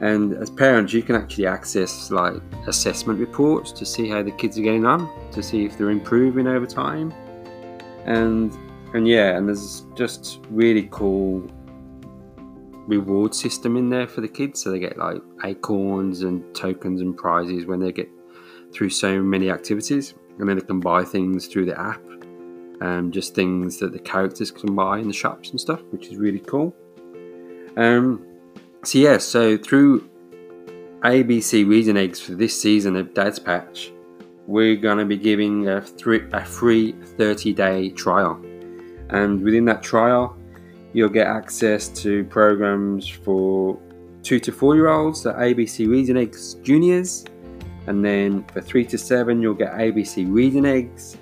And 0.00 0.34
as 0.34 0.50
parents, 0.50 0.92
you 0.92 1.02
can 1.02 1.16
actually 1.16 1.46
access 1.46 2.10
like 2.10 2.34
assessment 2.66 3.18
reports 3.18 3.72
to 3.72 3.86
see 3.86 4.08
how 4.08 4.22
the 4.22 4.30
kids 4.30 4.58
are 4.58 4.62
getting 4.62 4.84
on, 4.84 5.08
to 5.32 5.42
see 5.42 5.64
if 5.64 5.78
they're 5.78 5.90
improving 5.90 6.46
over 6.46 6.66
time. 6.66 7.12
And 8.04 8.52
and 8.94 9.08
yeah, 9.08 9.36
and 9.36 9.48
there's 9.48 9.84
just 9.96 10.40
really 10.50 10.88
cool 10.90 11.50
reward 12.86 13.34
system 13.34 13.76
in 13.76 13.90
there 13.90 14.06
for 14.06 14.20
the 14.20 14.28
kids, 14.28 14.62
so 14.62 14.70
they 14.70 14.78
get 14.78 14.96
like 14.96 15.20
acorns 15.44 16.22
and 16.22 16.54
tokens 16.54 17.00
and 17.00 17.16
prizes 17.16 17.66
when 17.66 17.80
they 17.80 17.90
get 17.90 18.08
through 18.72 18.90
so 18.90 19.20
many 19.22 19.50
activities, 19.50 20.14
and 20.38 20.48
then 20.48 20.58
they 20.58 20.64
can 20.64 20.80
buy 20.80 21.04
things 21.04 21.46
through 21.46 21.66
the 21.66 21.78
app 21.78 22.00
um, 22.80 23.10
just 23.10 23.34
things 23.34 23.78
that 23.78 23.92
the 23.92 23.98
characters 23.98 24.50
can 24.50 24.74
buy 24.74 24.98
in 24.98 25.08
the 25.08 25.14
shops 25.14 25.50
and 25.50 25.60
stuff, 25.60 25.82
which 25.90 26.06
is 26.06 26.16
really 26.16 26.40
cool. 26.40 26.74
Um, 27.76 28.24
so 28.84 28.98
yeah, 28.98 29.18
so 29.18 29.56
through 29.56 30.08
ABC 31.00 31.68
Reading 31.68 31.96
Eggs 31.96 32.20
for 32.20 32.32
this 32.32 32.60
season 32.60 32.96
of 32.96 33.14
Dad's 33.14 33.38
Patch, 33.38 33.92
we're 34.46 34.76
going 34.76 34.98
to 34.98 35.04
be 35.04 35.16
giving 35.16 35.68
a, 35.68 35.80
three, 35.80 36.22
a 36.32 36.44
free 36.44 36.92
30 36.92 37.52
day 37.52 37.90
trial. 37.90 38.40
And 39.10 39.42
within 39.42 39.64
that 39.66 39.82
trial, 39.82 40.36
you'll 40.92 41.08
get 41.08 41.26
access 41.26 41.88
to 41.88 42.24
programs 42.24 43.08
for 43.08 43.78
two 44.22 44.40
to 44.40 44.52
four 44.52 44.74
year 44.74 44.88
olds, 44.88 45.22
the 45.22 45.32
ABC 45.32 45.88
Reading 45.88 46.16
Eggs 46.16 46.54
Juniors. 46.62 47.24
And 47.86 48.04
then 48.04 48.44
for 48.44 48.60
three 48.60 48.84
to 48.86 48.98
seven, 48.98 49.40
you'll 49.40 49.54
get 49.54 49.72
ABC 49.72 50.26
Reading 50.28 50.66
Eggs. 50.66 51.16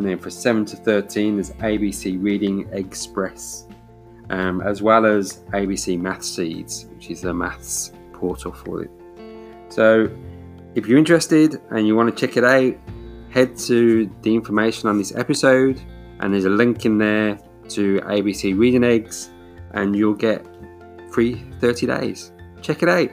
And 0.00 0.08
then 0.08 0.18
for 0.18 0.30
seven 0.30 0.64
to 0.64 0.76
13, 0.76 1.34
there's 1.34 1.50
ABC 1.50 2.16
Reading 2.22 2.64
Eggspress, 2.70 3.70
um, 4.30 4.62
as 4.62 4.80
well 4.80 5.04
as 5.04 5.42
ABC 5.52 6.00
Mathseeds, 6.00 6.88
which 6.94 7.10
is 7.10 7.24
a 7.24 7.34
maths 7.34 7.92
portal 8.14 8.50
for 8.50 8.82
it. 8.82 8.90
So 9.68 10.10
if 10.74 10.86
you're 10.86 10.96
interested 10.96 11.60
and 11.68 11.86
you 11.86 11.94
want 11.94 12.16
to 12.16 12.18
check 12.18 12.38
it 12.38 12.44
out, 12.44 12.74
head 13.28 13.58
to 13.58 14.10
the 14.22 14.34
information 14.34 14.88
on 14.88 14.96
this 14.96 15.14
episode, 15.14 15.78
and 16.20 16.32
there's 16.32 16.46
a 16.46 16.48
link 16.48 16.86
in 16.86 16.96
there 16.96 17.38
to 17.68 18.00
ABC 18.00 18.58
Reading 18.58 18.84
Eggs, 18.84 19.28
and 19.72 19.94
you'll 19.94 20.14
get 20.14 20.46
free 21.10 21.44
30 21.60 21.86
days. 21.88 22.32
Check 22.62 22.82
it 22.82 22.88
out. 22.88 23.10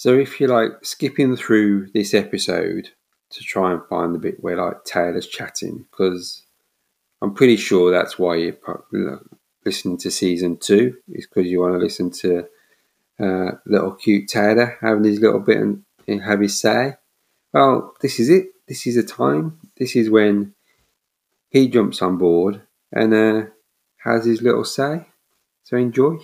So 0.00 0.14
if 0.14 0.40
you're 0.40 0.48
like 0.48 0.82
skipping 0.82 1.36
through 1.36 1.88
this 1.92 2.14
episode 2.14 2.88
to 3.32 3.44
try 3.44 3.70
and 3.70 3.82
find 3.90 4.14
the 4.14 4.18
bit 4.18 4.42
where 4.42 4.56
like 4.56 4.82
Taylor's 4.84 5.26
chatting, 5.26 5.84
because 5.90 6.42
I'm 7.20 7.34
pretty 7.34 7.58
sure 7.58 7.90
that's 7.90 8.18
why 8.18 8.36
you're 8.36 9.20
listening 9.62 9.98
to 9.98 10.10
season 10.10 10.56
two, 10.56 10.96
is 11.10 11.26
because 11.26 11.50
you 11.50 11.60
want 11.60 11.74
to 11.74 11.78
listen 11.78 12.10
to 12.12 12.46
uh, 13.22 13.50
little 13.66 13.92
cute 13.92 14.26
Taylor 14.26 14.78
having 14.80 15.04
his 15.04 15.20
little 15.20 15.40
bit 15.40 15.58
and, 15.58 15.84
and 16.08 16.22
have 16.22 16.40
his 16.40 16.58
say. 16.58 16.94
Well, 17.52 17.94
this 18.00 18.18
is 18.18 18.30
it. 18.30 18.46
This 18.66 18.86
is 18.86 18.94
the 18.94 19.02
time. 19.02 19.58
This 19.76 19.94
is 19.96 20.08
when 20.08 20.54
he 21.50 21.68
jumps 21.68 22.00
on 22.00 22.16
board 22.16 22.62
and 22.90 23.12
uh, 23.12 23.42
has 23.98 24.24
his 24.24 24.40
little 24.40 24.64
say. 24.64 25.08
So 25.62 25.76
enjoy. 25.76 26.20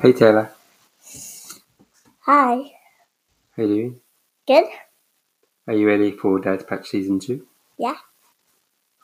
Hey 0.00 0.14
Taylor. 0.14 0.50
Hi. 2.26 2.72
How 3.54 3.62
are 3.62 3.66
you 3.66 3.74
doing? 3.74 4.00
Good? 4.46 4.64
Are 5.66 5.74
you 5.74 5.86
ready 5.86 6.10
for 6.10 6.38
Dad's 6.40 6.64
Patch 6.64 6.88
Season 6.88 7.20
2? 7.20 7.46
Yeah. 7.78 7.96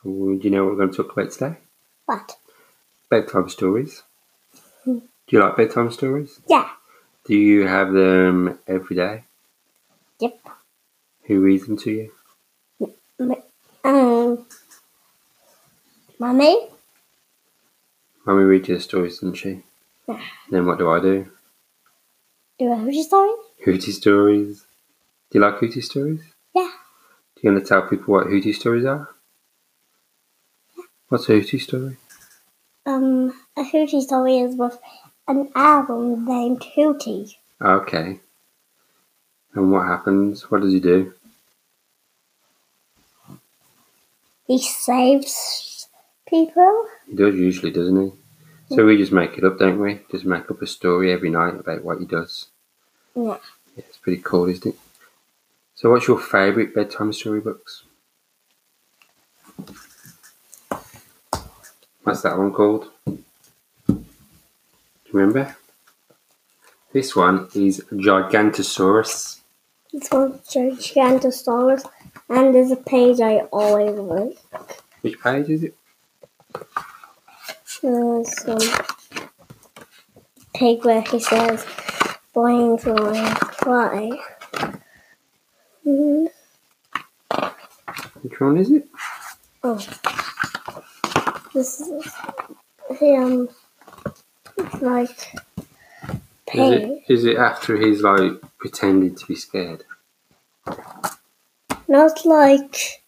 do 0.03 0.39
you 0.41 0.49
know 0.49 0.63
what 0.65 0.71
we're 0.71 0.79
going 0.79 0.89
to 0.91 0.97
talk 0.97 1.11
about 1.15 1.31
today? 1.31 1.57
What? 2.07 2.35
Bedtime 3.11 3.47
stories. 3.49 4.01
Hmm. 4.85 4.97
Do 5.27 5.35
you 5.35 5.39
like 5.39 5.55
bedtime 5.55 5.91
stories? 5.91 6.39
Yeah. 6.49 6.67
Do 7.25 7.35
you 7.35 7.67
have 7.67 7.93
them 7.93 8.57
every 8.67 8.95
day? 8.95 9.25
Yep. 10.19 10.39
Who 11.25 11.41
reads 11.41 11.67
them 11.67 11.77
to 11.77 11.91
you? 11.91 12.11
M- 13.19 13.35
um. 13.83 14.45
Mummy? 16.17 16.69
Mummy 18.25 18.43
reads 18.45 18.67
you 18.67 18.75
the 18.77 18.81
stories, 18.81 19.19
doesn't 19.19 19.35
she? 19.35 19.61
Yeah. 20.07 20.19
Then 20.49 20.65
what 20.65 20.79
do 20.79 20.89
I 20.89 20.99
do? 20.99 21.29
Do 22.61 22.71
a 22.71 22.75
Hootie 22.75 23.01
story? 23.01 23.31
Hootie 23.65 23.91
stories. 23.91 24.67
Do 25.31 25.39
you 25.39 25.41
like 25.43 25.55
Hootie 25.55 25.83
stories? 25.83 26.21
Yeah. 26.53 26.69
Do 27.35 27.41
you 27.41 27.51
want 27.51 27.63
to 27.63 27.67
tell 27.67 27.89
people 27.89 28.13
what 28.13 28.27
Hootie 28.27 28.53
stories 28.53 28.85
are? 28.85 29.09
Yeah. 30.77 30.83
What's 31.09 31.27
a 31.27 31.31
Hootie 31.31 31.59
story? 31.59 31.97
Um, 32.85 33.33
a 33.57 33.63
Hootie 33.63 34.03
story 34.03 34.37
is 34.37 34.55
with 34.55 34.77
an 35.27 35.49
album 35.55 36.23
named 36.25 36.61
Hootie. 36.77 37.33
Okay. 37.59 38.19
And 39.55 39.71
what 39.71 39.87
happens? 39.87 40.51
What 40.51 40.61
does 40.61 40.73
he 40.73 40.79
do? 40.79 41.15
He 44.45 44.59
saves 44.59 45.87
people. 46.27 46.85
He 47.09 47.15
does 47.15 47.33
usually, 47.33 47.71
doesn't 47.71 48.03
he? 48.03 48.75
So 48.75 48.85
we 48.85 48.97
just 48.97 49.11
make 49.11 49.35
it 49.35 49.43
up, 49.43 49.57
don't 49.57 49.79
we? 49.79 50.01
Just 50.11 50.25
make 50.25 50.51
up 50.51 50.61
a 50.61 50.67
story 50.67 51.11
every 51.11 51.31
night 51.31 51.55
about 51.55 51.83
what 51.83 51.97
he 51.97 52.05
does. 52.05 52.50
Yeah. 53.15 53.37
Yeah, 53.75 53.83
it's 53.87 53.97
pretty 53.97 54.21
cool, 54.21 54.47
isn't 54.49 54.73
it? 54.73 54.79
So, 55.75 55.89
what's 55.89 56.07
your 56.07 56.19
favourite 56.19 56.75
bedtime 56.75 57.13
storybooks? 57.13 57.83
What's 62.03 62.21
that 62.23 62.37
one 62.37 62.51
called? 62.51 62.89
Do 63.07 63.15
you 63.87 65.19
remember? 65.19 65.55
This 66.93 67.15
one 67.15 67.47
is 67.55 67.81
Gigantosaurus. 67.91 69.39
It's 69.93 70.09
called 70.09 70.43
Gigantosaurus, 70.43 71.85
and 72.29 72.55
there's 72.55 72.71
a 72.71 72.75
page 72.75 73.19
I 73.19 73.39
always 73.51 73.95
like. 73.97 74.37
Which 75.01 75.19
page 75.19 75.49
is 75.49 75.63
it? 75.63 75.75
There's 77.81 78.41
some 78.41 78.59
page 80.53 80.83
where 80.83 81.01
he 81.01 81.19
says, 81.19 81.65
"Boing, 82.35 82.79
boing, 82.81 83.37
fly." 83.55 84.09
Mm, 85.85 86.27
Which 88.21 88.39
one 88.39 88.57
is 88.57 88.71
it? 88.71 88.87
oh, 89.63 89.75
this 91.53 91.81
is 91.81 92.13
him. 92.99 93.49
It's 94.57 94.81
like 94.81 95.09
Is 95.09 96.15
page. 96.47 96.81
it, 96.83 97.03
is 97.09 97.25
it 97.25 97.37
after 97.37 97.77
he's 97.77 98.01
like 98.03 98.33
pretending 98.59 99.15
to 99.15 99.25
be 99.25 99.35
scared? 99.35 99.83
Not 101.87 102.25
like 102.25 103.01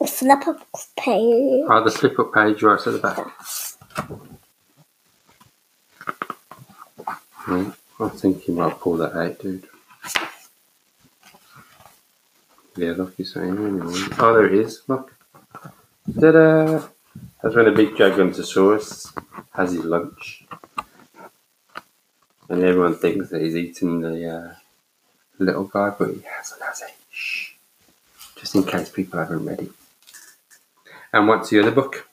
a 0.00 0.06
flip 0.06 0.48
up 0.48 0.66
page. 0.96 1.64
Oh, 1.68 1.84
the 1.84 1.90
flip 1.90 2.18
up 2.18 2.32
page 2.34 2.62
right 2.62 2.84
at 2.86 2.92
the 2.92 2.98
back. 2.98 3.26
Right. 7.46 7.72
I 8.00 8.08
think 8.08 8.48
you 8.48 8.54
might 8.54 8.80
pull 8.80 8.96
that 8.96 9.14
out, 9.14 9.38
dude. 9.38 9.68
Yeah, 12.76 12.94
look, 12.96 13.14
you're 13.18 13.26
saying 13.26 13.56
anyway. 13.56 13.94
Oh, 14.18 14.34
there 14.34 14.46
it 14.46 14.54
is. 14.54 14.82
Look. 14.88 15.14
Ta-da! 16.20 16.88
That's 17.42 17.54
when 17.54 17.68
a 17.68 17.72
big 17.72 17.94
Gigantosaurus 17.94 19.16
has 19.52 19.72
his 19.72 19.84
lunch. 19.84 20.44
And 22.48 22.62
everyone 22.62 22.96
thinks 22.96 23.30
that 23.30 23.42
he's 23.42 23.56
eating 23.56 24.00
the 24.00 24.28
uh, 24.28 24.54
little 25.38 25.64
guy, 25.64 25.90
but 25.90 26.08
he 26.10 26.22
hasn't, 26.22 26.62
has 26.62 26.80
he? 26.80 26.92
Shh. 27.10 27.52
Just 28.36 28.54
in 28.54 28.64
case 28.64 28.88
people 28.88 29.18
haven't 29.18 29.44
read 29.44 29.60
it. 29.60 29.70
And 31.12 31.28
what's 31.28 31.50
the 31.50 31.60
other 31.60 31.70
book? 31.70 32.08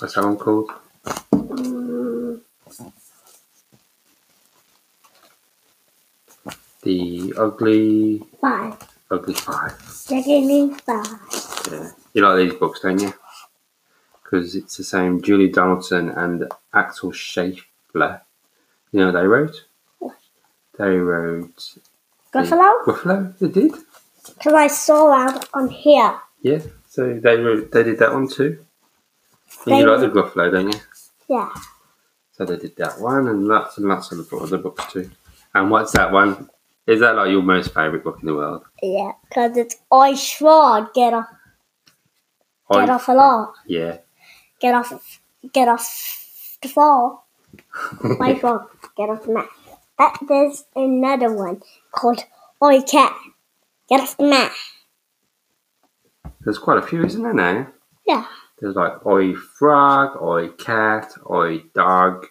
What's 0.00 0.14
that 0.14 0.24
one 0.24 0.36
called? 0.36 0.70
The 6.88 7.34
Ugly 7.36 8.22
five. 8.40 8.74
Ugly 9.10 9.34
Five. 9.34 9.74
Beginning 10.08 10.74
five. 10.74 11.20
Yeah. 11.70 11.90
You 12.14 12.22
like 12.26 12.36
these 12.38 12.58
books, 12.58 12.80
don't 12.80 12.98
you? 12.98 13.12
Because 14.24 14.54
it's 14.54 14.78
the 14.78 14.84
same 14.84 15.20
Julie 15.20 15.50
Donaldson 15.50 16.08
and 16.08 16.50
Axel 16.72 17.12
Scheffler. 17.12 18.22
You 18.90 19.00
know 19.00 19.06
what 19.12 19.20
they 19.20 19.26
wrote? 19.26 19.64
What? 19.98 20.16
They 20.78 20.96
wrote 20.96 21.76
uh, 22.32 22.38
Gruffalo? 22.38 22.82
Gruffalo. 22.86 23.38
They 23.38 23.48
did. 23.48 23.72
Because 24.26 24.54
I 24.54 24.68
saw 24.68 25.10
that 25.10 25.46
on 25.52 25.68
here. 25.68 26.18
Yeah. 26.40 26.60
So 26.88 27.20
they 27.22 27.36
wrote. 27.36 27.70
They 27.70 27.82
did 27.82 27.98
that 27.98 28.14
one 28.14 28.28
too. 28.28 28.64
And 29.66 29.74
They 29.74 29.80
you 29.80 29.90
like 29.90 30.00
did. 30.00 30.14
the 30.14 30.22
Gruffalo, 30.22 30.50
don't 30.50 30.72
you? 30.72 30.80
Yeah. 31.28 31.50
So 32.32 32.46
they 32.46 32.56
did 32.56 32.76
that 32.76 32.98
one 32.98 33.28
and 33.28 33.46
lots 33.46 33.76
and 33.76 33.86
lots 33.86 34.10
of 34.10 34.32
other 34.32 34.56
books 34.56 34.90
too. 34.90 35.10
And 35.52 35.70
what's 35.70 35.92
that 35.92 36.12
one? 36.12 36.48
Is 36.88 37.00
that 37.00 37.16
like 37.16 37.30
your 37.30 37.42
most 37.42 37.74
favourite 37.74 38.02
book 38.02 38.16
in 38.22 38.26
the 38.26 38.34
world? 38.34 38.64
Yeah. 38.82 39.12
Because 39.28 39.58
it's 39.58 39.76
I 39.92 40.14
sure 40.14 40.90
get 40.94 41.12
off 41.12 41.28
get 42.72 42.88
off 42.88 43.08
a 43.08 43.12
lot. 43.12 43.52
Yeah. 43.66 43.98
Get 44.58 44.74
off 44.74 45.20
get 45.52 45.68
off 45.68 46.56
the 46.62 46.68
floor. 46.68 47.20
My 48.02 48.34
frog. 48.40 48.70
Get 48.96 49.10
off 49.10 49.24
the 49.24 49.34
mat. 49.34 49.48
But 49.98 50.18
there's 50.26 50.64
another 50.74 51.30
one 51.30 51.60
called 51.92 52.24
I 52.62 52.80
cat. 52.80 53.14
Get 53.90 54.00
off 54.00 54.16
the 54.16 54.24
mat. 54.24 54.52
There's 56.40 56.58
quite 56.58 56.78
a 56.78 56.82
few, 56.82 57.04
isn't 57.04 57.22
there 57.22 57.34
now? 57.34 57.66
Yeah. 58.06 58.24
There's 58.60 58.76
like 58.76 59.04
Oi 59.04 59.34
Frog, 59.34 60.22
Oi 60.22 60.48
Cat, 60.52 61.12
Oi 61.30 61.64
Dog. 61.74 62.26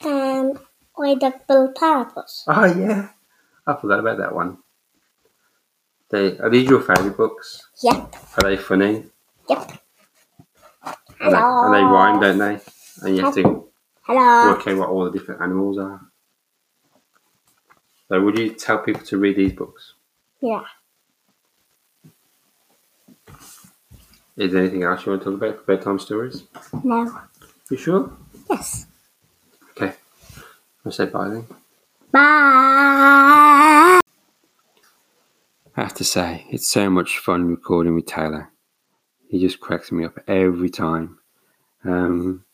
And 0.00 0.58
I 0.98 1.14
duck 1.14 1.46
bill 1.46 1.72
platypus. 1.72 2.44
Oh 2.46 2.64
yeah, 2.64 3.10
I 3.66 3.74
forgot 3.74 4.00
about 4.00 4.18
that 4.18 4.34
one. 4.34 4.58
They 6.10 6.38
are 6.38 6.50
these 6.50 6.68
your 6.68 6.80
favourite 6.80 7.16
books? 7.16 7.66
Yep. 7.82 8.14
Are 8.38 8.48
they 8.48 8.56
funny? 8.56 9.04
Yep. 9.48 9.72
And 11.20 11.34
they, 11.34 11.38
and 11.38 11.74
they 11.74 11.82
rhyme, 11.82 12.20
don't 12.20 12.38
they? 12.38 12.60
And 13.02 13.16
you 13.16 13.24
have 13.24 13.34
to 13.34 13.68
Hello. 14.02 14.48
work 14.48 14.66
out 14.66 14.76
what 14.76 14.88
all 14.88 15.04
the 15.04 15.18
different 15.18 15.42
animals 15.42 15.78
are. 15.78 16.00
So 18.08 18.22
would 18.22 18.38
you 18.38 18.50
tell 18.50 18.78
people 18.78 19.02
to 19.02 19.18
read 19.18 19.36
these 19.36 19.52
books? 19.52 19.94
Yeah. 20.40 20.62
Is 24.36 24.52
there 24.52 24.60
anything 24.60 24.82
else 24.84 25.04
you 25.04 25.12
want 25.12 25.22
to 25.22 25.30
talk 25.30 25.42
about 25.42 25.58
for 25.58 25.64
bedtime 25.76 25.98
stories? 25.98 26.44
No. 26.84 27.20
You 27.70 27.76
sure? 27.76 28.12
Yes. 28.48 28.85
I'll 30.86 30.92
say 30.92 31.06
bye 31.06 31.28
then. 31.28 31.46
Bye. 32.12 32.20
I 35.74 35.82
have 35.82 35.94
to 35.94 36.04
say, 36.04 36.46
it's 36.48 36.68
so 36.68 36.88
much 36.88 37.18
fun 37.18 37.48
recording 37.48 37.96
with 37.96 38.06
Taylor. 38.06 38.52
He 39.28 39.40
just 39.40 39.58
cracks 39.58 39.90
me 39.90 40.04
up 40.04 40.16
every 40.28 40.70
time. 40.70 41.18
Um, 41.84 42.44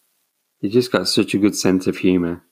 he 0.62 0.70
just 0.70 0.90
got 0.90 1.08
such 1.08 1.34
a 1.34 1.38
good 1.38 1.54
sense 1.54 1.86
of 1.86 1.98
humour. 1.98 2.42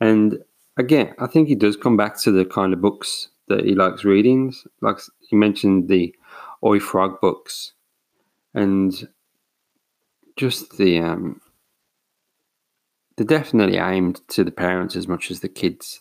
And 0.00 0.38
again, 0.76 1.14
I 1.18 1.26
think 1.26 1.48
he 1.48 1.56
does 1.56 1.76
come 1.76 1.96
back 1.96 2.16
to 2.20 2.30
the 2.30 2.44
kind 2.44 2.72
of 2.72 2.80
books 2.80 3.30
that 3.48 3.64
he 3.64 3.74
likes 3.74 4.04
reading. 4.04 4.54
Like 4.82 4.98
he 5.28 5.34
mentioned 5.34 5.88
the 5.88 6.14
Oi 6.64 6.78
Frog 6.78 7.20
books, 7.20 7.72
and 8.54 9.08
just 10.36 10.78
the 10.78 11.00
um, 11.00 11.40
they're 13.16 13.26
definitely 13.26 13.78
aimed 13.78 14.20
to 14.28 14.44
the 14.44 14.50
parents 14.50 14.96
as 14.96 15.08
much 15.08 15.30
as 15.30 15.40
the 15.40 15.48
kids. 15.48 16.00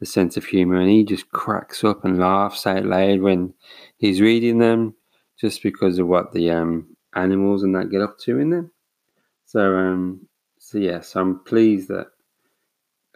The 0.00 0.06
sense 0.06 0.36
of 0.36 0.44
humour, 0.44 0.80
and 0.80 0.90
he 0.90 1.04
just 1.04 1.30
cracks 1.30 1.84
up 1.84 2.04
and 2.04 2.18
laughs 2.18 2.66
out 2.66 2.84
loud 2.84 3.20
when 3.20 3.54
he's 3.98 4.20
reading 4.20 4.58
them, 4.58 4.96
just 5.38 5.62
because 5.62 6.00
of 6.00 6.08
what 6.08 6.32
the 6.32 6.50
um, 6.50 6.96
animals 7.14 7.62
and 7.62 7.72
that 7.76 7.90
get 7.90 8.02
up 8.02 8.18
to 8.20 8.40
in 8.40 8.50
them. 8.50 8.72
So, 9.46 9.76
um, 9.76 10.26
so 10.58 10.78
yes, 10.78 11.14
I'm 11.14 11.38
pleased 11.44 11.86
that, 11.88 12.08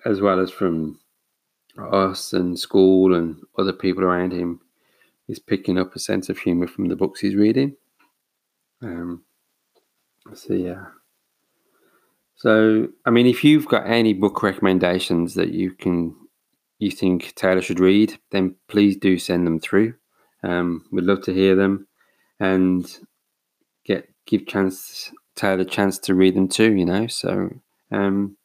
as 0.05 0.20
well 0.20 0.38
as 0.38 0.53
from 0.53 1.01
us 1.77 2.33
and 2.33 2.57
school 2.57 3.16
and 3.16 3.37
other 3.59 3.72
people 3.72 4.05
around 4.05 4.33
him, 4.33 4.61
he's 5.27 5.40
picking 5.40 5.79
up 5.79 5.96
a 5.96 5.99
sense 5.99 6.29
of 6.29 6.38
humour 6.38 6.68
from 6.68 6.87
the 6.87 6.94
books 6.94 7.18
he's 7.18 7.35
reading. 7.35 7.75
Um, 8.81 9.25
so 10.35 10.55
yeah. 10.55 10.85
So 12.37 12.88
I 13.05 13.11
mean, 13.11 13.27
if 13.27 13.42
you've 13.42 13.66
got 13.66 13.87
any 13.87 14.12
book 14.12 14.42
recommendations 14.42 15.35
that 15.35 15.53
you 15.53 15.72
can, 15.72 16.14
you 16.79 16.90
think 16.90 17.35
Taylor 17.35 17.62
should 17.62 17.81
read, 17.81 18.18
then 18.31 18.55
please 18.68 18.96
do 18.96 19.18
send 19.18 19.46
them 19.46 19.59
through. 19.59 19.94
Um, 20.42 20.85
we'd 20.92 21.05
love 21.05 21.22
to 21.22 21.35
hear 21.35 21.57
them, 21.57 21.88
and 22.38 22.87
get 23.85 24.09
give 24.27 24.46
chance 24.46 25.11
Taylor 25.35 25.62
a 25.62 25.64
chance 25.64 25.99
to 26.01 26.14
read 26.14 26.37
them 26.37 26.49
too. 26.49 26.75
You 26.75 26.85
know, 26.85 27.07
so 27.07 27.51
um, 27.90 28.37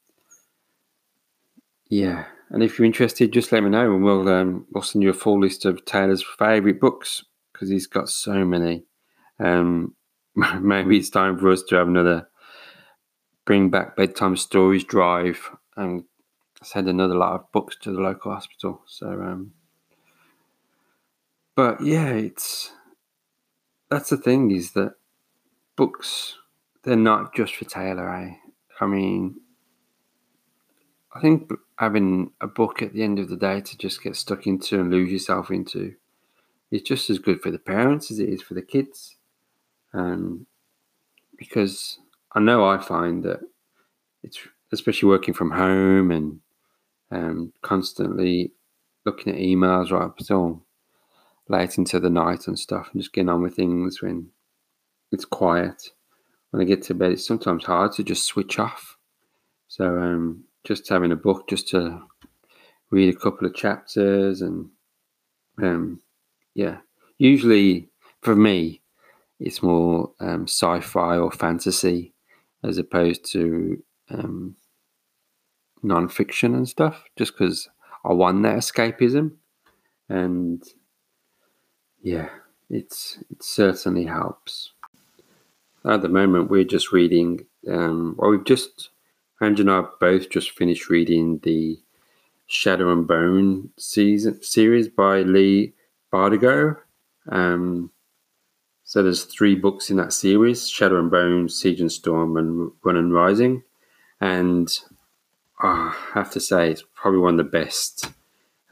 yeah. 1.89 2.25
And 2.49 2.63
if 2.63 2.77
you're 2.77 2.85
interested, 2.85 3.31
just 3.31 3.53
let 3.53 3.63
me 3.63 3.69
know, 3.69 3.93
and 3.93 4.03
we'll 4.03 4.27
um, 4.29 4.65
we'll 4.71 4.83
send 4.83 5.03
you 5.03 5.09
a 5.09 5.13
full 5.13 5.39
list 5.39 5.65
of 5.65 5.83
Taylor's 5.85 6.23
favourite 6.23 6.79
books 6.79 7.23
because 7.51 7.69
he's 7.69 7.87
got 7.87 8.07
so 8.07 8.45
many. 8.45 8.85
Um, 9.39 9.95
maybe 10.35 10.97
it's 10.97 11.09
time 11.09 11.37
for 11.37 11.51
us 11.51 11.63
to 11.63 11.75
have 11.75 11.87
another 11.87 12.27
bring 13.45 13.69
back 13.69 13.95
bedtime 13.95 14.37
stories 14.37 14.83
drive 14.83 15.49
and 15.75 16.03
send 16.63 16.87
another 16.87 17.15
lot 17.15 17.33
of 17.33 17.51
books 17.51 17.75
to 17.81 17.91
the 17.91 17.99
local 17.99 18.33
hospital. 18.33 18.81
So, 18.85 19.07
um, 19.07 19.53
but 21.55 21.81
yeah, 21.81 22.09
it's 22.09 22.71
that's 23.89 24.09
the 24.09 24.17
thing 24.17 24.51
is 24.51 24.71
that 24.71 24.95
books 25.75 26.37
they're 26.83 26.95
not 26.95 27.35
just 27.35 27.55
for 27.55 27.65
Taylor. 27.65 28.13
Eh? 28.15 28.33
I 28.79 28.85
mean, 28.85 29.39
I 31.13 31.19
think 31.19 31.51
having 31.77 32.31
a 32.39 32.47
book 32.47 32.81
at 32.81 32.93
the 32.93 33.03
end 33.03 33.19
of 33.19 33.29
the 33.29 33.37
day 33.37 33.61
to 33.61 33.77
just 33.77 34.01
get 34.01 34.15
stuck 34.15 34.47
into 34.47 34.79
and 34.79 34.89
lose 34.89 35.11
yourself 35.11 35.51
into 35.51 35.95
is 36.71 36.81
just 36.81 37.09
as 37.09 37.19
good 37.19 37.41
for 37.41 37.51
the 37.51 37.59
parents 37.59 38.11
as 38.11 38.19
it 38.19 38.29
is 38.29 38.41
for 38.41 38.53
the 38.53 38.61
kids. 38.61 39.17
Um, 39.93 40.47
because 41.37 41.99
I 42.33 42.39
know 42.39 42.65
I 42.65 42.77
find 42.77 43.23
that 43.23 43.41
it's 44.23 44.39
especially 44.71 45.09
working 45.09 45.33
from 45.33 45.51
home 45.51 46.11
and 46.11 46.39
um, 47.11 47.53
constantly 47.61 48.53
looking 49.05 49.33
at 49.33 49.39
emails 49.39 49.91
right 49.91 50.03
up 50.03 50.19
until 50.19 50.63
late 51.49 51.77
into 51.77 51.99
the 51.99 52.09
night 52.09 52.47
and 52.47 52.57
stuff, 52.57 52.89
and 52.91 53.01
just 53.01 53.13
getting 53.13 53.29
on 53.29 53.41
with 53.41 53.55
things 53.55 54.01
when 54.01 54.29
it's 55.11 55.25
quiet. 55.25 55.89
When 56.51 56.61
I 56.61 56.65
get 56.65 56.83
to 56.83 56.93
bed, 56.93 57.11
it's 57.11 57.25
sometimes 57.25 57.65
hard 57.65 57.91
to 57.93 58.03
just 58.03 58.25
switch 58.25 58.59
off. 58.59 58.97
So 59.67 59.97
um, 59.99 60.45
just 60.63 60.87
having 60.87 61.11
a 61.11 61.17
book 61.17 61.47
just 61.49 61.67
to 61.69 62.01
read 62.91 63.13
a 63.13 63.17
couple 63.17 63.47
of 63.47 63.55
chapters 63.55 64.41
and 64.41 64.69
um, 65.61 66.01
yeah, 66.53 66.77
usually 67.17 67.89
for 68.21 68.35
me, 68.35 68.81
it's 69.39 69.63
more 69.63 70.11
um, 70.19 70.43
sci-fi 70.43 71.17
or 71.17 71.31
fantasy 71.31 72.13
as 72.63 72.77
opposed 72.77 73.25
to 73.31 73.83
um, 74.09 74.55
non-fiction 75.83 76.55
and 76.55 76.67
stuff. 76.67 77.03
Just 77.17 77.33
because 77.37 77.69
I 78.05 78.13
want 78.13 78.43
that 78.43 78.57
escapism, 78.57 79.33
and 80.09 80.63
yeah, 82.01 82.29
it's 82.69 83.19
it 83.29 83.43
certainly 83.43 84.05
helps. 84.05 84.71
At 85.83 86.01
the 86.01 86.09
moment, 86.09 86.49
we're 86.49 86.63
just 86.63 86.91
reading. 86.91 87.45
Um, 87.67 88.15
well, 88.17 88.31
we've 88.31 88.43
just 88.43 88.89
Angie 89.41 89.61
and 89.61 89.71
I 89.71 89.83
both 89.99 90.29
just 90.29 90.51
finished 90.51 90.89
reading 90.89 91.39
the 91.43 91.79
Shadow 92.45 92.91
and 92.91 93.07
Bone 93.07 93.69
season 93.77 94.41
series 94.43 94.87
by 94.87 95.21
Leigh 95.21 95.73
Bardugo. 96.13 96.77
Um, 97.29 97.91
so 98.91 99.01
there's 99.01 99.23
three 99.23 99.55
books 99.55 99.89
in 99.89 99.95
that 99.95 100.11
series: 100.11 100.67
Shadow 100.67 100.99
and 100.99 101.09
Bone, 101.09 101.47
Siege 101.47 101.79
and 101.79 101.89
Storm, 101.89 102.35
and 102.35 102.73
Ruin 102.83 102.97
and 102.97 103.13
Rising. 103.13 103.63
And 104.19 104.67
oh, 105.63 105.95
I 105.95 105.95
have 106.13 106.29
to 106.31 106.41
say, 106.41 106.71
it's 106.71 106.83
probably 106.93 107.21
one 107.21 107.39
of 107.39 107.45
the 107.45 107.57
best 107.57 108.11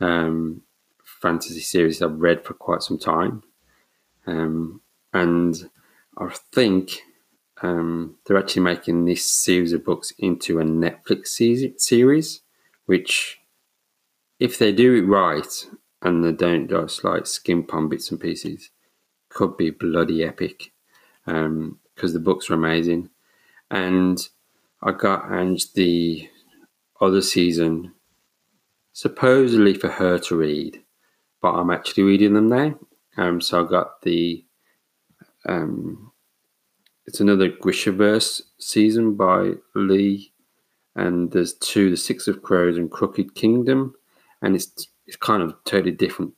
um, 0.02 0.64
fantasy 1.06 1.62
series 1.62 2.02
I've 2.02 2.20
read 2.20 2.44
for 2.44 2.54
quite 2.54 2.84
some 2.84 2.98
time. 2.98 3.44
Um, 4.28 4.82
and 5.14 5.70
I 6.18 6.36
think 6.52 7.00
um, 7.62 8.18
they're 8.26 8.38
actually 8.38 8.64
making 8.64 9.06
this 9.06 9.24
series 9.24 9.72
of 9.72 9.86
books 9.86 10.12
into 10.20 10.60
a 10.60 10.66
Netflix 10.66 11.28
series, 11.80 12.42
which, 12.88 13.40
if 14.38 14.60
they 14.60 14.74
do 14.74 14.96
it 14.96 15.08
right 15.08 15.66
and 16.02 16.26
they 16.26 16.34
don't 16.34 16.70
just 16.70 17.06
like 17.06 17.26
skimp 17.26 17.74
on 17.74 17.88
bits 17.88 18.12
and 18.12 18.20
pieces, 18.20 18.70
could 19.30 19.58
be 19.58 19.70
bloody 19.70 20.24
epic 20.24 20.72
because 21.26 21.46
um, 21.46 21.80
the 21.98 22.20
books 22.20 22.50
are 22.50 22.56
amazing. 22.56 23.10
And 23.72 24.20
I 24.82 24.92
got 24.92 25.32
Ange 25.32 25.74
the 25.74 26.30
other 27.02 27.22
season 27.22 27.94
supposedly 28.94 29.74
for 29.74 29.90
her 29.90 30.18
to 30.20 30.36
read, 30.36 30.82
but 31.42 31.54
I'm 31.54 31.70
actually 31.70 32.04
reading 32.04 32.34
them 32.34 32.50
now. 32.50 32.78
Um, 33.18 33.42
so 33.42 33.66
I 33.66 33.70
got 33.70 34.02
the 34.02 34.44
um, 35.46 36.12
it's 37.06 37.20
another 37.20 37.50
Grishaverse 37.50 38.42
season 38.60 39.16
by 39.16 39.54
Leigh, 39.76 40.32
and 40.96 41.32
there's 41.32 41.54
two: 41.56 41.90
The 41.90 41.98
Six 41.98 42.28
of 42.28 42.42
Crows 42.42 42.78
and 42.78 42.92
Crooked 42.92 43.36
Kingdom, 43.36 43.96
and 44.42 44.56
it's 44.56 44.88
it's 45.08 45.18
kind 45.18 45.42
of 45.42 45.56
totally 45.66 45.92
different 45.92 46.34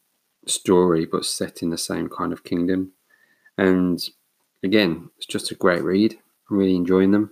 story, 0.46 1.06
but 1.06 1.26
set 1.26 1.62
in 1.62 1.70
the 1.70 1.78
same 1.78 2.10
kind 2.10 2.34
of 2.34 2.44
kingdom. 2.44 2.92
And 3.58 4.02
again, 4.64 5.10
it's 5.18 5.26
just 5.26 5.52
a 5.52 5.56
great 5.56 5.84
read. 5.84 6.18
I'm 6.50 6.58
really 6.58 6.76
enjoying 6.76 7.12
them, 7.12 7.32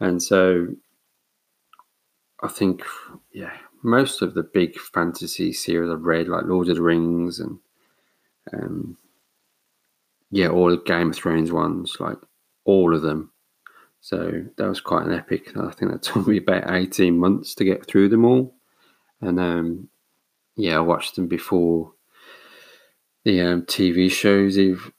and 0.00 0.22
so 0.22 0.68
I 2.42 2.48
think, 2.48 2.82
yeah, 3.32 3.52
most 3.82 4.22
of 4.22 4.34
the 4.34 4.42
big 4.42 4.78
fantasy 4.78 5.52
series 5.52 5.90
I've 5.90 6.02
read, 6.04 6.28
like 6.28 6.44
Lord 6.44 6.68
of 6.68 6.76
the 6.76 6.82
Rings 6.82 7.40
and 7.40 7.58
um, 8.52 8.96
yeah, 10.30 10.48
all 10.48 10.70
the 10.70 10.76
Game 10.76 11.10
of 11.10 11.16
Thrones 11.16 11.52
ones, 11.52 11.96
like 11.98 12.18
all 12.64 12.94
of 12.94 13.02
them. 13.02 13.32
So 14.00 14.44
that 14.56 14.68
was 14.68 14.80
quite 14.80 15.06
an 15.06 15.14
epic. 15.14 15.56
I 15.56 15.70
think 15.70 15.92
that 15.92 16.02
took 16.02 16.26
me 16.26 16.38
about 16.38 16.70
18 16.70 17.18
months 17.18 17.54
to 17.56 17.64
get 17.64 17.86
through 17.86 18.08
them 18.10 18.24
all. 18.24 18.54
And 19.20 19.40
um, 19.40 19.88
yeah, 20.56 20.76
I 20.76 20.80
watched 20.80 21.16
them 21.16 21.26
before 21.26 21.92
the 23.26 23.40
um, 23.40 23.62
TV 23.62 24.08
shows, 24.08 24.56
even, 24.56 24.92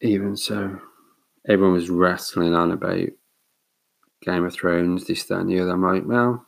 even 0.00 0.34
so. 0.34 0.80
Everyone 1.46 1.74
was 1.74 1.90
wrestling 1.90 2.54
on 2.54 2.70
about 2.70 3.06
Game 4.22 4.46
of 4.46 4.54
Thrones, 4.54 5.04
this, 5.04 5.24
that, 5.24 5.40
and 5.40 5.50
the 5.50 5.60
other. 5.60 5.72
I'm 5.72 5.82
like, 5.82 6.04
well, 6.06 6.46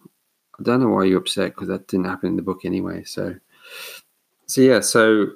I 0.59 0.63
don't 0.63 0.81
know 0.81 0.89
why 0.89 1.05
you're 1.05 1.19
upset 1.19 1.55
because 1.55 1.69
that 1.69 1.87
didn't 1.87 2.07
happen 2.07 2.31
in 2.31 2.37
the 2.37 2.43
book 2.43 2.65
anyway. 2.65 3.05
So, 3.05 3.35
so 4.47 4.61
yeah, 4.63 4.81
so 4.81 5.27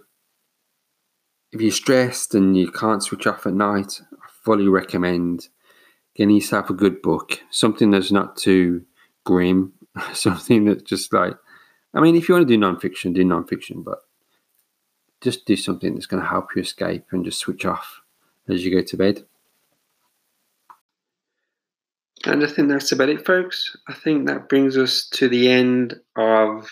if 1.53 1.61
you're 1.61 1.71
stressed 1.71 2.35
and 2.35 2.57
you 2.57 2.73
can't 2.73 3.03
switch 3.03 3.27
off 3.27 3.47
at 3.47 3.53
night, 3.53 4.01
I 4.15 4.27
fully 4.45 4.67
recommend 4.67 5.51
getting 6.17 6.37
yourself 6.37 6.71
a 6.71 6.75
good 6.75 7.03
book, 7.03 7.39
something 7.51 7.91
that's 7.91 8.11
not 8.11 8.39
too 8.39 8.83
grim, 9.25 9.75
something 10.15 10.65
that's 10.65 10.85
just 10.85 11.13
like, 11.13 11.37
I 11.93 12.01
mean, 12.01 12.17
if 12.17 12.31
you 12.31 12.35
want 12.35 12.49
to 12.49 12.57
do 12.57 12.59
nonfiction, 12.59 13.15
do 13.15 13.25
nonfiction, 13.25 13.85
but 13.85 13.99
just 15.25 15.47
do 15.47 15.57
something 15.57 15.95
that's 15.95 16.07
going 16.07 16.23
to 16.23 16.29
help 16.29 16.55
you 16.55 16.63
escape 16.63 17.07
and 17.11 17.25
just 17.25 17.41
switch 17.41 17.65
off 17.65 18.03
as 18.49 18.65
you 18.65 18.71
go 18.71 18.83
to 18.83 18.97
bed. 18.97 19.25
And 22.27 22.45
I 22.45 22.47
think 22.47 22.69
that's 22.69 22.93
about 22.93 23.09
it, 23.09 23.27
folks. 23.27 23.77
I 23.89 23.95
think 23.95 24.27
that 24.27 24.49
brings 24.49 24.77
us 24.79 25.09
to 25.15 25.29
the 25.29 25.51
end 25.51 25.99
of 26.17 26.69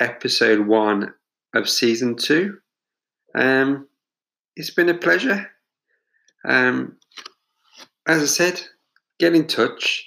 episode 0.00 0.66
one 0.66 1.12
of 1.54 1.68
season 1.68 2.16
two. 2.16 2.58
Um, 3.34 3.88
it's 4.56 4.70
been 4.70 4.88
a 4.88 4.94
pleasure. 4.94 5.50
Um, 6.44 6.96
as 8.06 8.22
I 8.22 8.26
said, 8.26 8.60
get 9.18 9.34
in 9.34 9.46
touch 9.46 10.06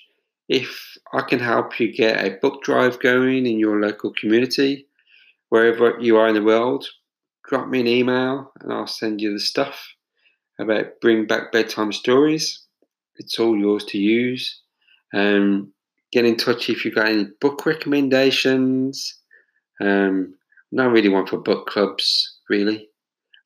if 0.49 0.97
I 1.13 1.21
can 1.21 1.39
help 1.39 1.79
you 1.79 1.91
get 1.91 2.23
a 2.23 2.37
book 2.37 2.63
drive 2.63 2.99
going 2.99 3.45
in 3.45 3.59
your 3.59 3.79
local 3.79 4.11
community, 4.13 4.87
wherever 5.49 5.99
you 5.99 6.17
are 6.17 6.27
in 6.27 6.35
the 6.35 6.43
world. 6.43 6.87
Drop 7.49 7.67
me 7.67 7.79
an 7.81 7.87
email 7.87 8.51
and 8.59 8.73
I'll 8.73 8.87
send 8.87 9.21
you 9.21 9.33
the 9.33 9.39
stuff 9.39 9.87
about 10.59 10.99
bring 11.01 11.27
back 11.27 11.51
bedtime 11.51 11.91
stories. 11.91 12.63
It's 13.17 13.39
all 13.39 13.57
yours 13.57 13.85
to 13.85 13.97
use. 13.97 14.61
Um, 15.13 15.71
get 16.11 16.25
in 16.25 16.37
touch 16.37 16.69
if 16.69 16.83
you've 16.83 16.95
got 16.95 17.09
any 17.09 17.27
book 17.39 17.65
recommendations. 17.65 19.19
Um, 19.79 20.35
not 20.71 20.91
really 20.91 21.09
one 21.09 21.27
for 21.27 21.37
book 21.37 21.67
clubs, 21.67 22.37
really. 22.49 22.89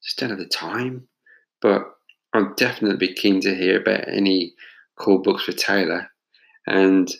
Just 0.04 0.18
don't 0.18 0.30
have 0.30 0.40
the 0.40 0.46
time. 0.46 1.08
But 1.62 1.84
I'm 2.34 2.54
definitely 2.56 3.14
keen 3.14 3.42
to 3.42 3.56
hear 3.56 3.82
about 3.82 4.08
any 4.08 4.54
cool 4.98 5.20
books 5.20 5.44
for 5.44 5.52
Taylor 5.52 6.10
and 6.68 7.12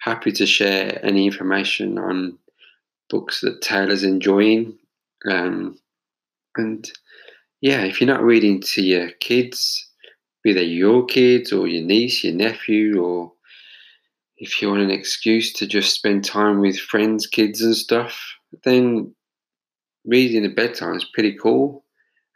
happy 0.00 0.32
to 0.32 0.46
share 0.46 1.04
any 1.04 1.26
information 1.26 1.98
on 1.98 2.38
books 3.08 3.40
that 3.40 3.62
Taylor's 3.62 4.04
enjoying. 4.04 4.78
Um, 5.30 5.78
and 6.58 6.90
yeah, 7.60 7.82
if 7.82 8.00
you're 8.00 8.08
not 8.08 8.22
reading 8.22 8.60
to 8.74 8.82
your 8.82 9.10
kids, 9.20 9.88
be 10.44 10.52
they 10.52 10.62
your 10.64 11.04
kids 11.06 11.52
or 11.52 11.66
your 11.66 11.84
niece, 11.84 12.22
your 12.22 12.34
nephew, 12.34 13.02
or 13.02 13.32
if 14.36 14.62
you 14.62 14.68
want 14.68 14.82
an 14.82 14.90
excuse 14.90 15.52
to 15.54 15.66
just 15.66 15.94
spend 15.94 16.24
time 16.24 16.60
with 16.60 16.78
friends, 16.78 17.26
kids, 17.26 17.60
and 17.60 17.76
stuff, 17.76 18.20
then 18.64 19.14
reading 20.04 20.44
at 20.44 20.54
bedtime 20.56 20.94
is 20.94 21.10
pretty 21.12 21.36
cool. 21.36 21.84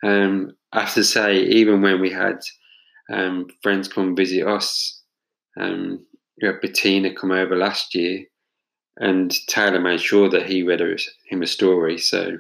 Um, 0.05 0.53
I 0.73 0.81
have 0.81 0.95
to 0.95 1.05
say, 1.05 1.43
even 1.43 1.81
when 1.81 2.01
we 2.01 2.11
had 2.11 2.41
um, 3.13 3.47
friends 3.63 3.89
come 3.89 4.17
visit 4.17 4.47
us, 4.47 5.01
um, 5.61 6.05
we 6.41 6.49
had 6.49 6.61
Bettina 6.61 7.15
come 7.15 7.31
over 7.31 7.57
last 7.57 7.95
year, 7.95 8.25
and 8.99 9.31
Taylor 9.47 9.81
made 9.81 10.01
sure 10.01 10.29
that 10.31 10.47
he 10.47 10.63
read 10.63 10.81
him 11.29 11.43
a 11.43 11.47
story. 11.47 11.99
So, 11.99 12.39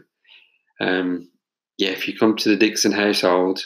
um, 0.80 1.28
yeah, 1.78 1.90
if 1.90 2.06
you 2.06 2.16
come 2.16 2.36
to 2.36 2.48
the 2.48 2.56
Dixon 2.56 2.92
household, 2.92 3.60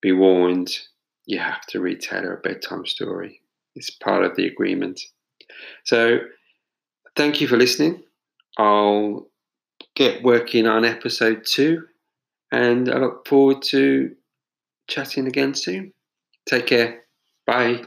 be 0.00 0.12
warned, 0.12 0.76
you 1.26 1.38
have 1.38 1.64
to 1.66 1.80
read 1.80 2.00
Taylor 2.00 2.34
a 2.34 2.40
bedtime 2.40 2.86
story. 2.86 3.40
It's 3.74 3.90
part 3.90 4.24
of 4.24 4.36
the 4.36 4.46
agreement. 4.46 5.00
So, 5.84 6.18
thank 7.16 7.40
you 7.40 7.48
for 7.48 7.56
listening. 7.56 8.02
I'll 8.56 9.28
get 9.94 10.22
working 10.22 10.66
on 10.66 10.84
episode 10.84 11.44
two, 11.44 11.84
and 12.52 12.88
I 12.90 12.98
look 12.98 13.26
forward 13.26 13.62
to 13.70 14.14
chatting 14.88 15.26
again 15.26 15.54
soon. 15.54 15.92
Take 16.46 16.66
care. 16.66 17.02
Bye. 17.46 17.84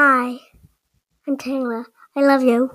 Hi, 0.00 0.38
I'm 1.26 1.36
Taylor. 1.36 1.84
I 2.14 2.20
love 2.20 2.44
you. 2.44 2.70